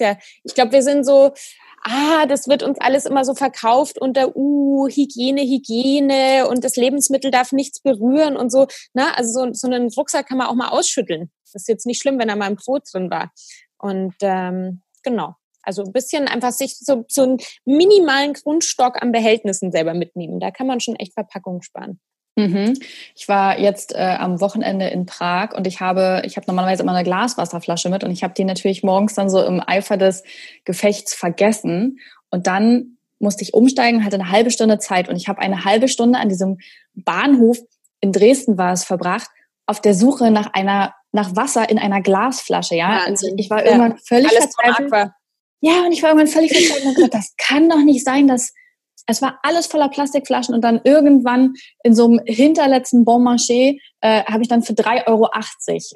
[0.00, 0.16] ja.
[0.44, 1.32] Ich glaube, wir sind so,
[1.84, 7.30] ah, das wird uns alles immer so verkauft unter, uh, Hygiene, Hygiene und das Lebensmittel
[7.30, 8.66] darf nichts berühren und so.
[8.94, 11.30] Na, also so, so einen Rucksack kann man auch mal ausschütteln.
[11.44, 13.32] Das ist jetzt nicht schlimm, wenn da mal ein Brot drin war.
[13.78, 15.34] Und ähm, genau.
[15.62, 20.40] Also ein bisschen einfach sich so, so einen minimalen Grundstock an Behältnissen selber mitnehmen.
[20.40, 22.00] Da kann man schon echt Verpackung sparen.
[22.38, 22.78] Mhm.
[23.16, 26.94] Ich war jetzt äh, am Wochenende in Prag und ich habe, ich habe normalerweise immer
[26.94, 30.22] eine Glaswasserflasche mit und ich habe die natürlich morgens dann so im Eifer des
[30.64, 31.98] Gefechts vergessen
[32.30, 35.88] und dann musste ich umsteigen, hatte eine halbe Stunde Zeit und ich habe eine halbe
[35.88, 36.58] Stunde an diesem
[36.94, 37.58] Bahnhof
[38.00, 39.28] in Dresden war es verbracht,
[39.66, 43.00] auf der Suche nach einer nach Wasser in einer Glasflasche, ja.
[43.04, 43.98] Also ich war irgendwann ja.
[44.06, 45.10] völlig Alles verzweifelt.
[45.60, 48.52] Ja, und ich war irgendwann völlig verzweifelt und das kann doch nicht sein, dass
[49.10, 54.22] es war alles voller Plastikflaschen und dann irgendwann in so einem hinterletzten Bon Marché äh,
[54.24, 55.30] habe ich dann für 3,80 Euro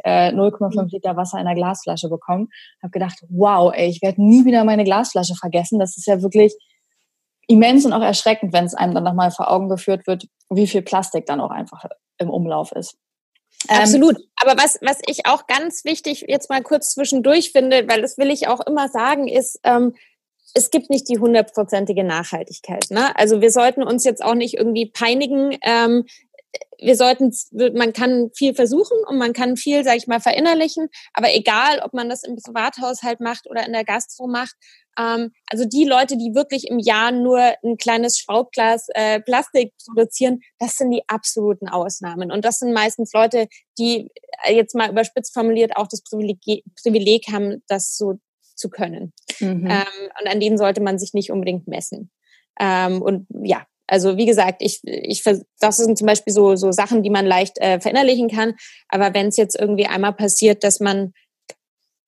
[0.05, 2.48] äh, 0,5 Liter Wasser in einer Glasflasche bekommen.
[2.83, 5.79] Habe gedacht, wow, ey, ich werde nie wieder meine Glasflasche vergessen.
[5.79, 6.55] Das ist ja wirklich
[7.48, 10.81] immens und auch erschreckend, wenn es einem dann nochmal vor Augen geführt wird, wie viel
[10.81, 11.85] Plastik dann auch einfach
[12.16, 12.96] im Umlauf ist.
[13.68, 14.16] Ähm, Absolut.
[14.37, 18.31] Aber was, was ich auch ganz wichtig jetzt mal kurz zwischendurch finde, weil das will
[18.31, 19.94] ich auch immer sagen, ist, ähm,
[20.55, 22.87] es gibt nicht die hundertprozentige Nachhaltigkeit.
[22.91, 23.17] Ne?
[23.17, 25.57] Also wir sollten uns jetzt auch nicht irgendwie peinigen.
[25.62, 26.05] Ähm,
[26.79, 27.33] wir sollten,
[27.75, 30.88] man kann viel versuchen und man kann viel, sage ich mal, verinnerlichen.
[31.15, 34.57] Aber egal, ob man das im Privathaushalt macht oder in der Gastro macht,
[34.99, 40.41] ähm, also die Leute, die wirklich im Jahr nur ein kleines Schraubglas äh, Plastik produzieren,
[40.59, 42.31] das sind die absoluten Ausnahmen.
[42.31, 43.47] Und das sind meistens Leute,
[43.79, 44.11] die
[44.45, 48.19] äh, jetzt mal überspitzt formuliert auch das Privileg, Privileg haben, das so
[48.62, 49.12] zu können.
[49.40, 49.66] Mhm.
[49.66, 52.11] Ähm, und an denen sollte man sich nicht unbedingt messen.
[52.61, 55.22] Ähm, und ja, also wie gesagt, ich, ich
[55.61, 58.55] das sind zum Beispiel so, so Sachen, die man leicht äh, verinnerlichen kann.
[58.88, 61.12] Aber wenn es jetzt irgendwie einmal passiert, dass man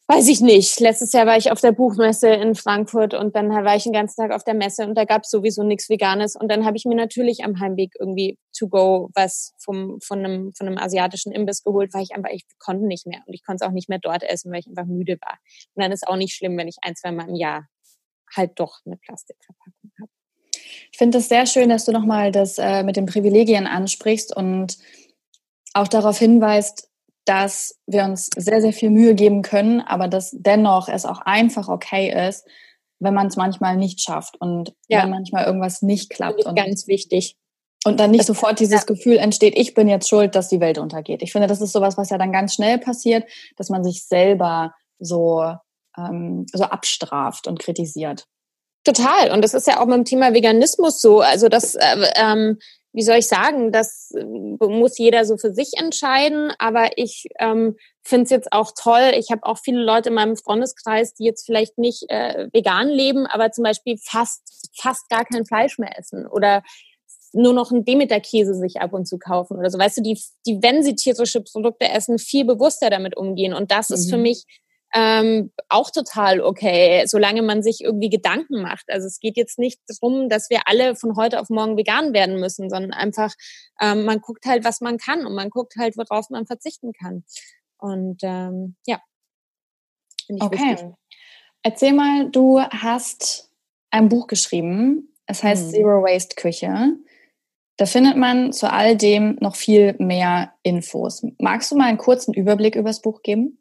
[0.07, 0.81] Weiß ich nicht.
[0.81, 4.21] Letztes Jahr war ich auf der Buchmesse in Frankfurt und dann war ich den ganzen
[4.21, 6.37] Tag auf der Messe und da gab es sowieso nichts Veganes.
[6.37, 10.53] Und dann habe ich mir natürlich am Heimweg irgendwie to go was vom, von, einem,
[10.53, 13.21] von einem asiatischen Imbiss geholt, weil ich einfach, ich konnte nicht mehr.
[13.27, 15.39] Und ich konnte es auch nicht mehr dort essen, weil ich einfach müde war.
[15.75, 17.67] Und dann ist auch nicht schlimm, wenn ich ein, zwei Mal im Jahr
[18.37, 20.11] halt doch eine Plastikverpackung habe.
[20.93, 24.77] Ich finde es sehr schön, dass du nochmal das äh, mit den Privilegien ansprichst und
[25.73, 26.91] auch darauf hinweist,
[27.25, 31.69] dass wir uns sehr, sehr viel Mühe geben können, aber dass dennoch es auch einfach
[31.69, 32.47] okay ist,
[32.99, 35.03] wenn man es manchmal nicht schafft und ja.
[35.03, 36.45] wenn manchmal irgendwas nicht klappt.
[36.45, 37.37] Und ganz wichtig.
[37.85, 38.87] Und dann nicht das sofort dieses ja.
[38.87, 41.23] Gefühl entsteht, ich bin jetzt schuld, dass die Welt untergeht.
[41.23, 43.25] Ich finde, das ist sowas, was ja dann ganz schnell passiert,
[43.57, 45.45] dass man sich selber so,
[45.99, 48.27] ähm, so abstraft und kritisiert.
[48.85, 49.31] Total.
[49.33, 51.21] Und das ist ja auch mit dem Thema Veganismus so.
[51.21, 52.59] Also das äh, ähm,
[52.95, 56.53] wie soll ich sagen, das äh, muss jeder so für sich entscheiden.
[56.59, 59.13] Aber ich ähm, finde es jetzt auch toll.
[59.19, 63.27] Ich habe auch viele Leute in meinem Freundeskreis, die jetzt vielleicht nicht äh, vegan leben,
[63.27, 66.63] aber zum Beispiel fast, fast gar kein Fleisch mehr essen oder
[67.33, 69.79] nur noch einen Demeter-Käse sich ab und zu kaufen oder so.
[69.79, 73.55] Weißt du, die, die, wenn sie tierische Produkte essen, viel bewusster damit umgehen.
[73.55, 73.95] Und das mhm.
[73.95, 74.23] ist für mhm.
[74.23, 74.45] mich
[74.95, 78.85] ähm, auch total okay, solange man sich irgendwie Gedanken macht.
[78.89, 82.39] Also es geht jetzt nicht darum, dass wir alle von heute auf morgen vegan werden
[82.39, 83.35] müssen, sondern einfach,
[83.81, 87.25] ähm, man guckt halt, was man kann und man guckt halt, worauf man verzichten kann.
[87.77, 89.01] Und ähm, ja.
[90.39, 90.77] okay.
[90.77, 90.87] Wichtig.
[91.65, 93.51] Erzähl mal, du hast
[93.91, 95.13] ein Buch geschrieben.
[95.27, 95.71] Es heißt hm.
[95.71, 96.97] Zero Waste Küche.
[97.77, 101.27] Da findet man zu all dem noch viel mehr Infos.
[101.39, 103.59] Magst du mal einen kurzen Überblick über das Buch geben?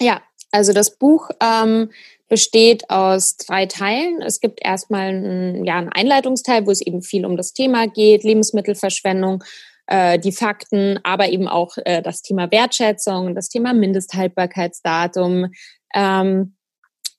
[0.00, 1.90] Ja, also das Buch ähm,
[2.28, 4.22] besteht aus drei Teilen.
[4.22, 8.22] Es gibt erstmal einen, ja, einen Einleitungsteil, wo es eben viel um das Thema geht,
[8.22, 9.42] Lebensmittelverschwendung,
[9.86, 15.52] äh, die Fakten, aber eben auch äh, das Thema Wertschätzung, das Thema Mindesthaltbarkeitsdatum,
[15.94, 16.56] ähm,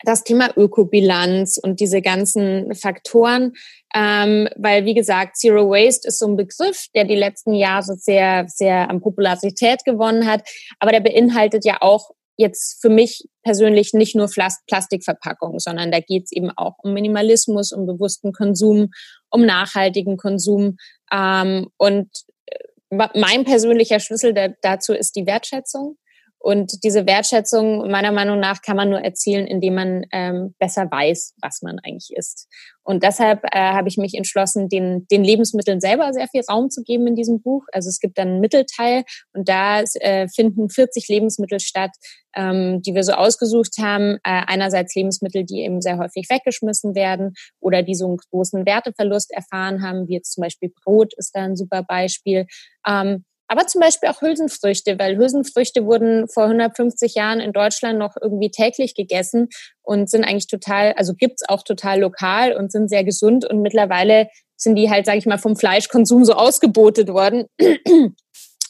[0.06, 3.54] das Thema Ökobilanz und diese ganzen Faktoren,
[3.96, 8.46] ähm, weil wie gesagt, Zero Waste ist so ein Begriff, der die letzten Jahre sehr,
[8.48, 10.42] sehr an Popularität gewonnen hat,
[10.80, 16.24] aber der beinhaltet ja auch jetzt für mich persönlich nicht nur Plastikverpackungen, sondern da geht
[16.26, 18.90] es eben auch um Minimalismus, um bewussten Konsum,
[19.30, 20.78] um nachhaltigen Konsum.
[21.12, 22.10] Ähm, und
[22.48, 25.98] äh, mein persönlicher Schlüssel dazu ist die Wertschätzung.
[26.40, 31.36] Und diese Wertschätzung, meiner Meinung nach, kann man nur erzielen, indem man ähm, besser weiß,
[31.42, 32.50] was man eigentlich isst.
[32.84, 36.84] Und deshalb äh, habe ich mich entschlossen, den, den Lebensmitteln selber sehr viel Raum zu
[36.84, 37.64] geben in diesem Buch.
[37.72, 41.92] Also es gibt dann einen Mittelteil und da äh, finden 40 Lebensmittel statt,
[42.36, 44.18] ähm, die wir so ausgesucht haben.
[44.24, 49.32] Äh, einerseits Lebensmittel, die eben sehr häufig weggeschmissen werden oder die so einen großen Werteverlust
[49.32, 52.46] erfahren haben, wie jetzt zum Beispiel Brot ist da ein super Beispiel.
[52.88, 58.16] Ähm, aber zum Beispiel auch Hülsenfrüchte, weil Hülsenfrüchte wurden vor 150 Jahren in Deutschland noch
[58.20, 59.50] irgendwie täglich gegessen
[59.82, 64.30] und sind eigentlich total, also gibt's auch total lokal und sind sehr gesund und mittlerweile
[64.56, 67.46] sind die halt, sage ich mal, vom Fleischkonsum so ausgebotet worden.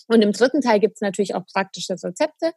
[0.08, 2.52] Und im dritten Teil gibt's natürlich auch praktische Rezepte.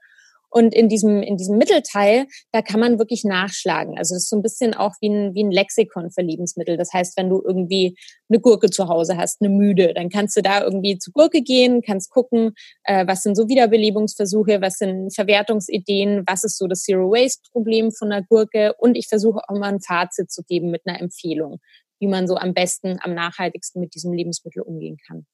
[0.51, 3.99] Und in diesem, in diesem Mittelteil, da kann man wirklich nachschlagen.
[3.99, 6.77] Also das ist so ein bisschen auch wie ein, wie ein Lexikon für Lebensmittel.
[6.77, 7.97] Das heißt, wenn du irgendwie
[8.29, 11.83] eine Gurke zu Hause hast, eine Müde, dann kannst du da irgendwie zur Gurke gehen,
[11.83, 12.53] kannst gucken,
[12.85, 18.23] äh, was sind so Wiederbelebungsversuche, was sind Verwertungsideen, was ist so das Zero-Waste-Problem von der
[18.23, 18.75] Gurke.
[18.79, 21.59] Und ich versuche auch mal ein Fazit zu geben mit einer Empfehlung,
[22.01, 25.27] wie man so am besten, am nachhaltigsten mit diesem Lebensmittel umgehen kann.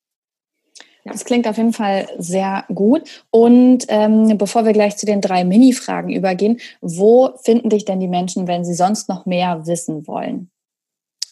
[1.04, 3.24] Das klingt auf jeden Fall sehr gut.
[3.30, 8.08] Und ähm, bevor wir gleich zu den drei Mini-Fragen übergehen, wo finden dich denn die
[8.08, 10.50] Menschen, wenn sie sonst noch mehr wissen wollen?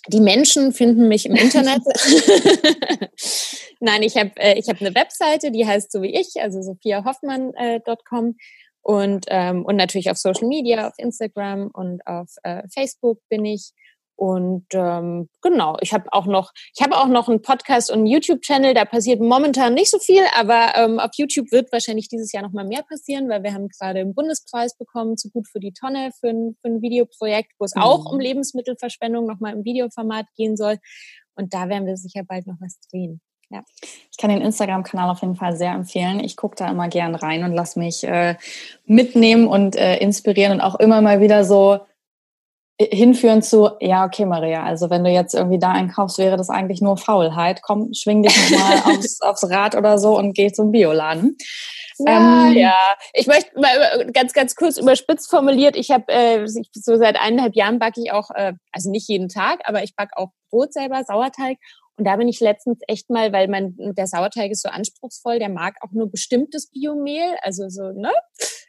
[0.08, 1.82] Die Menschen finden mich im Internet.
[3.80, 8.28] Nein, ich habe äh, ich hab eine Webseite, die heißt so wie ich, also sophiahoffmann.com.
[8.28, 8.34] Äh,
[8.82, 13.72] und, ähm, und natürlich auf Social Media, auf Instagram und auf äh, Facebook bin ich.
[14.20, 18.06] Und ähm, genau, ich habe auch noch, ich habe auch noch einen Podcast und einen
[18.06, 18.74] YouTube-Channel.
[18.74, 22.52] Da passiert momentan nicht so viel, aber ähm, auf YouTube wird wahrscheinlich dieses Jahr noch
[22.52, 26.10] mal mehr passieren, weil wir haben gerade einen Bundespreis bekommen zu gut für die Tonne
[26.20, 27.80] für ein, für ein Videoprojekt, wo es mhm.
[27.80, 30.76] auch um Lebensmittelverschwendung noch mal im Videoformat gehen soll.
[31.34, 33.22] Und da werden wir sicher bald noch was drehen.
[33.48, 33.62] Ja.
[34.10, 36.20] Ich kann den Instagram-Kanal auf jeden Fall sehr empfehlen.
[36.20, 38.36] Ich gucke da immer gern rein und lass mich äh,
[38.84, 41.80] mitnehmen und äh, inspirieren und auch immer mal wieder so
[42.80, 46.80] hinführen zu, ja, okay, Maria, also wenn du jetzt irgendwie da einkaufst, wäre das eigentlich
[46.80, 47.60] nur Faulheit.
[47.62, 51.36] Komm, schwing dich nochmal aufs, aufs Rad oder so und geh zum Bioladen.
[51.98, 52.76] Ja, ähm, ja.
[53.12, 57.78] Ich möchte mal ganz, ganz kurz überspitzt formuliert, ich habe äh, so seit eineinhalb Jahren
[57.78, 61.58] backe ich auch, äh, also nicht jeden Tag, aber ich backe auch Brot selber, Sauerteig.
[61.98, 65.50] Und da bin ich letztens echt mal, weil mein der Sauerteig ist so anspruchsvoll, der
[65.50, 68.10] mag auch nur bestimmtes Biomehl, also so, ne?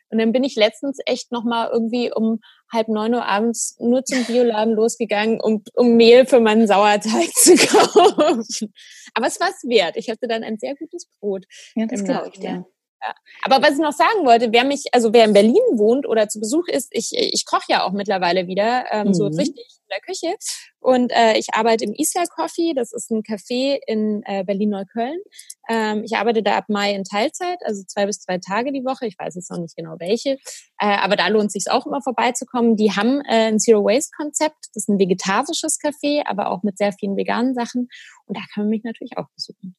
[0.10, 2.42] Und dann bin ich letztens echt nochmal irgendwie um
[2.72, 7.56] halb neun Uhr abends nur zum Bioladen losgegangen, um, um Mehl für meinen Sauerteig zu
[7.68, 8.74] kaufen.
[9.14, 9.98] Aber es war es wert.
[9.98, 11.46] Ich hatte dann ein sehr gutes Brot.
[11.76, 12.66] Ja, das glaube ich dir.
[13.02, 13.16] Ja.
[13.44, 16.40] Aber was ich noch sagen wollte, wer mich, also wer in Berlin wohnt oder zu
[16.40, 19.14] Besuch ist, ich, ich koche ja auch mittlerweile wieder, ähm, mhm.
[19.14, 20.36] so richtig in der Küche.
[20.80, 25.20] Und äh, ich arbeite im Isla Coffee, das ist ein Café in äh, Berlin-Neukölln.
[25.68, 29.08] Ähm, ich arbeite da ab Mai in Teilzeit, also zwei bis drei Tage die Woche.
[29.08, 30.38] Ich weiß jetzt noch nicht genau welche.
[30.80, 32.76] Äh, aber da lohnt sich auch immer vorbeizukommen.
[32.76, 34.58] Die haben äh, ein Zero-Waste-Konzept.
[34.74, 37.88] Das ist ein vegetarisches Café, aber auch mit sehr vielen veganen Sachen.
[38.26, 39.76] Und da kann man mich natürlich auch besuchen.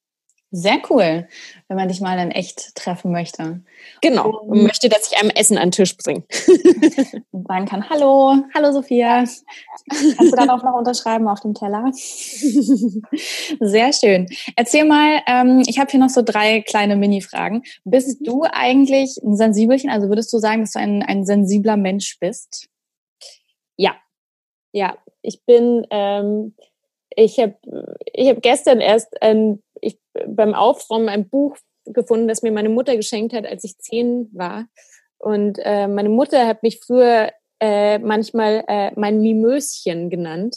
[0.55, 1.27] Sehr cool,
[1.69, 3.63] wenn man dich mal in echt treffen möchte.
[4.03, 6.25] Genau, und möchte, dass ich einem Essen an den Tisch bringe.
[7.49, 9.25] sagen kann, hallo, hallo Sophia.
[9.89, 11.91] Kannst du dann auch noch unterschreiben auf dem Teller?
[13.61, 14.27] Sehr schön.
[14.55, 17.63] Erzähl mal, ähm, ich habe hier noch so drei kleine Mini-Fragen.
[17.85, 19.89] Bist du eigentlich ein Sensibelchen?
[19.89, 22.69] Also würdest du sagen, dass du ein, ein sensibler Mensch bist?
[23.79, 23.95] Ja,
[24.73, 24.99] ja.
[25.23, 26.55] Ich bin, ähm,
[27.17, 27.57] ich habe
[28.13, 32.97] ich hab gestern erst ein ich beim Aufräumen ein Buch gefunden, das mir meine Mutter
[32.97, 34.67] geschenkt hat, als ich zehn war.
[35.19, 40.57] Und äh, meine Mutter hat mich früher äh, manchmal äh, mein Mimöschen genannt.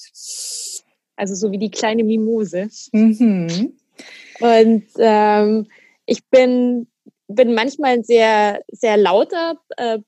[1.16, 2.70] Also so wie die kleine Mimose.
[2.92, 3.78] Mhm.
[4.40, 5.68] Und ähm,
[6.06, 6.88] ich bin,
[7.28, 10.00] bin manchmal ein sehr, sehr lauter, äh,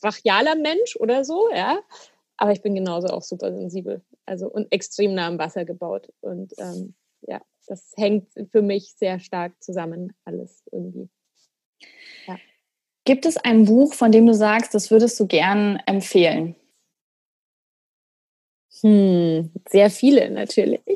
[0.00, 1.80] brachialer Mensch oder so, ja.
[2.36, 4.02] Aber ich bin genauso auch super sensibel.
[4.24, 6.12] Also und extrem nah am Wasser gebaut.
[6.20, 11.08] Und ähm, ja, das hängt für mich sehr stark zusammen, alles irgendwie.
[12.26, 12.38] Ja.
[13.04, 16.56] Gibt es ein Buch, von dem du sagst, das würdest du gern empfehlen?
[18.80, 20.80] Hm, sehr viele natürlich.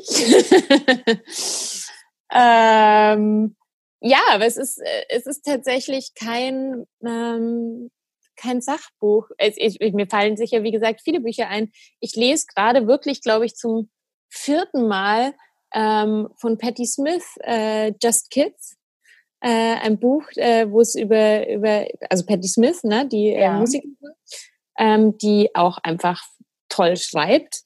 [2.33, 3.55] ähm,
[4.01, 7.91] ja, aber es ist, es ist tatsächlich kein, ähm,
[8.35, 9.29] kein Sachbuch.
[9.37, 11.71] Es, ich, mir fallen sicher, wie gesagt, viele Bücher ein.
[11.99, 13.89] Ich lese gerade wirklich, glaube ich, zum
[14.29, 15.33] vierten Mal
[15.73, 18.77] ähm, von Patti Smith, äh, Just Kids.
[19.41, 23.59] Äh, ein Buch, äh, wo es über, über, also Patti Smith, ne, die äh, ja.
[23.59, 23.97] Musikerin,
[24.79, 26.23] ähm, die auch einfach
[26.69, 27.63] toll schreibt.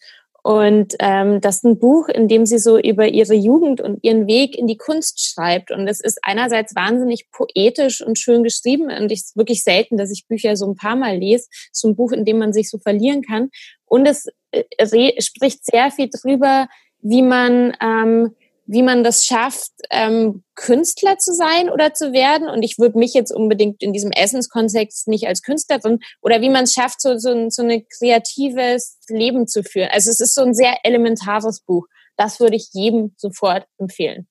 [0.47, 4.27] Und ähm, das ist ein Buch, in dem sie so über ihre Jugend und ihren
[4.27, 5.71] Weg in die Kunst schreibt.
[5.71, 8.85] Und es ist einerseits wahnsinnig poetisch und schön geschrieben.
[8.85, 11.47] Und es ist wirklich selten, dass ich Bücher so ein paar Mal lese.
[11.73, 13.49] So ein Buch, in dem man sich so verlieren kann.
[13.83, 16.69] Und es äh, spricht sehr viel drüber,
[17.09, 22.49] wie man, ähm, wie man das schafft, ähm, Künstler zu sein oder zu werden.
[22.49, 26.65] Und ich würde mich jetzt unbedingt in diesem Essenskontext nicht als Künstlerin oder wie man
[26.65, 29.89] es schafft, so, so, so ein kreatives Leben zu führen.
[29.91, 31.87] Also es ist so ein sehr elementares Buch.
[32.17, 34.27] Das würde ich jedem sofort empfehlen.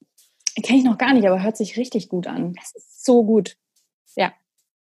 [0.63, 2.55] Kenne ich noch gar nicht, aber hört sich richtig gut an.
[2.55, 3.57] Das ist so gut.
[4.17, 4.33] Ja.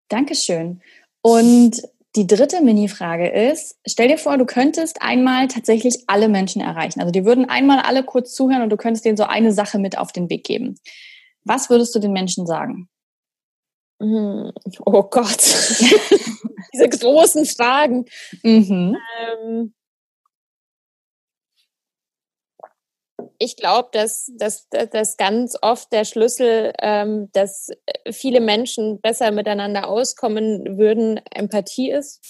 [0.08, 0.82] Dankeschön.
[1.22, 1.82] Und
[2.16, 7.00] die dritte Mini-Frage ist, stell dir vor, du könntest einmal tatsächlich alle Menschen erreichen.
[7.00, 9.98] Also die würden einmal alle kurz zuhören und du könntest denen so eine Sache mit
[9.98, 10.76] auf den Weg geben.
[11.44, 12.88] Was würdest du den Menschen sagen?
[14.00, 14.50] Hm,
[14.84, 15.40] oh Gott.
[16.72, 18.06] Diese großen Fragen.
[18.42, 18.96] Mhm.
[19.20, 19.74] Ähm,
[23.38, 27.68] ich glaube, dass, dass, dass ganz oft der Schlüssel, ähm, dass
[28.10, 32.20] viele Menschen besser miteinander auskommen würden, Empathie ist.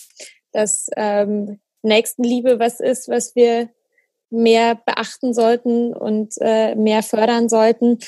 [0.52, 3.70] Dass ähm, Nächstenliebe was ist, was wir
[4.30, 7.98] mehr beachten sollten und äh, mehr fördern sollten.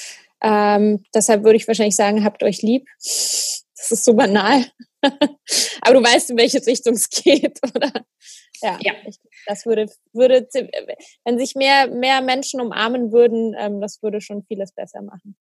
[0.43, 2.87] Ähm, deshalb würde ich wahrscheinlich sagen, habt euch lieb.
[2.99, 4.65] Das ist so banal.
[5.03, 7.93] Aber du weißt, in welche Richtung es geht, oder?
[8.63, 8.93] Ja, ja.
[9.07, 10.49] Ich, das würde, würde,
[11.25, 15.37] wenn sich mehr, mehr Menschen umarmen würden, ähm, das würde schon vieles besser machen.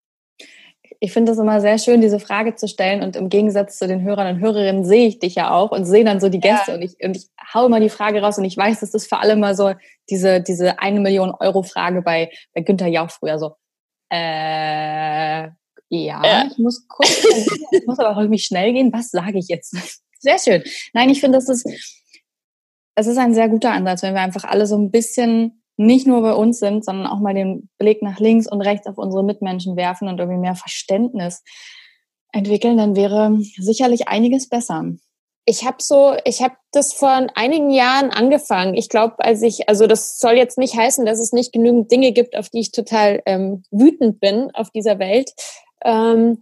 [1.00, 4.02] Ich finde es immer sehr schön, diese Frage zu stellen und im Gegensatz zu den
[4.02, 6.76] Hörern und Hörerinnen sehe ich dich ja auch und sehe dann so die Gäste ja.
[6.76, 9.18] und, ich, und ich hau immer die Frage raus und ich weiß, das ist für
[9.18, 9.72] alle mal so
[10.10, 13.56] diese, diese eine Million Euro Frage bei, bei Günther Jauch früher so.
[14.10, 15.48] Äh,
[15.88, 17.24] ja, ja, ich muss kurz,
[17.70, 18.92] ich muss aber auch irgendwie schnell gehen.
[18.92, 19.76] Was sage ich jetzt?
[20.18, 20.62] Sehr schön.
[20.92, 21.66] Nein, ich finde, das ist,
[22.97, 26.22] es ist ein sehr guter Ansatz, wenn wir einfach alle so ein bisschen nicht nur
[26.22, 29.76] bei uns sind, sondern auch mal den Blick nach links und rechts auf unsere Mitmenschen
[29.76, 31.44] werfen und irgendwie mehr Verständnis
[32.32, 34.84] entwickeln, dann wäre sicherlich einiges besser.
[35.44, 38.74] Ich habe so, ich habe das vor einigen Jahren angefangen.
[38.74, 42.12] Ich glaube, als ich, also das soll jetzt nicht heißen, dass es nicht genügend Dinge
[42.12, 45.32] gibt, auf die ich total ähm, wütend bin auf dieser Welt.
[45.84, 46.40] Ähm,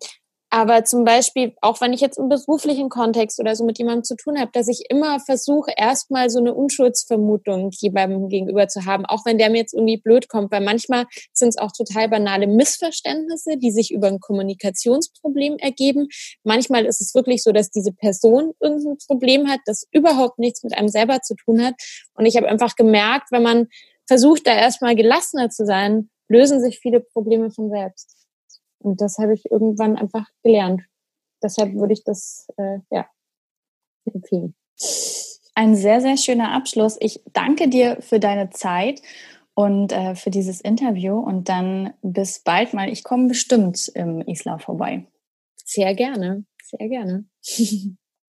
[0.55, 4.15] aber zum Beispiel, auch wenn ich jetzt im beruflichen Kontext oder so mit jemandem zu
[4.15, 9.27] tun habe, dass ich immer versuche, erstmal so eine Unschuldsvermutung jemandem gegenüber zu haben, auch
[9.27, 13.57] wenn der mir jetzt irgendwie blöd kommt, weil manchmal sind es auch total banale Missverständnisse,
[13.57, 16.07] die sich über ein Kommunikationsproblem ergeben.
[16.45, 20.79] Manchmal ist es wirklich so, dass diese Person irgendein Problem hat, das überhaupt nichts mit
[20.79, 21.75] einem selber zu tun hat.
[22.15, 23.67] Und ich habe einfach gemerkt, wenn man
[24.07, 28.24] versucht, da erstmal gelassener zu sein, lösen sich viele Probleme von selbst.
[28.85, 30.83] Und das habe ich irgendwann einfach gelernt.
[31.43, 33.07] Deshalb würde ich das äh, ja,
[34.05, 34.55] empfehlen.
[35.55, 36.97] Ein sehr, sehr schöner Abschluss.
[37.01, 39.01] Ich danke dir für deine Zeit
[39.55, 42.89] und äh, für dieses Interview und dann bis bald mal.
[42.89, 45.07] Ich komme bestimmt im Isla vorbei.
[45.65, 47.25] Sehr gerne, sehr gerne.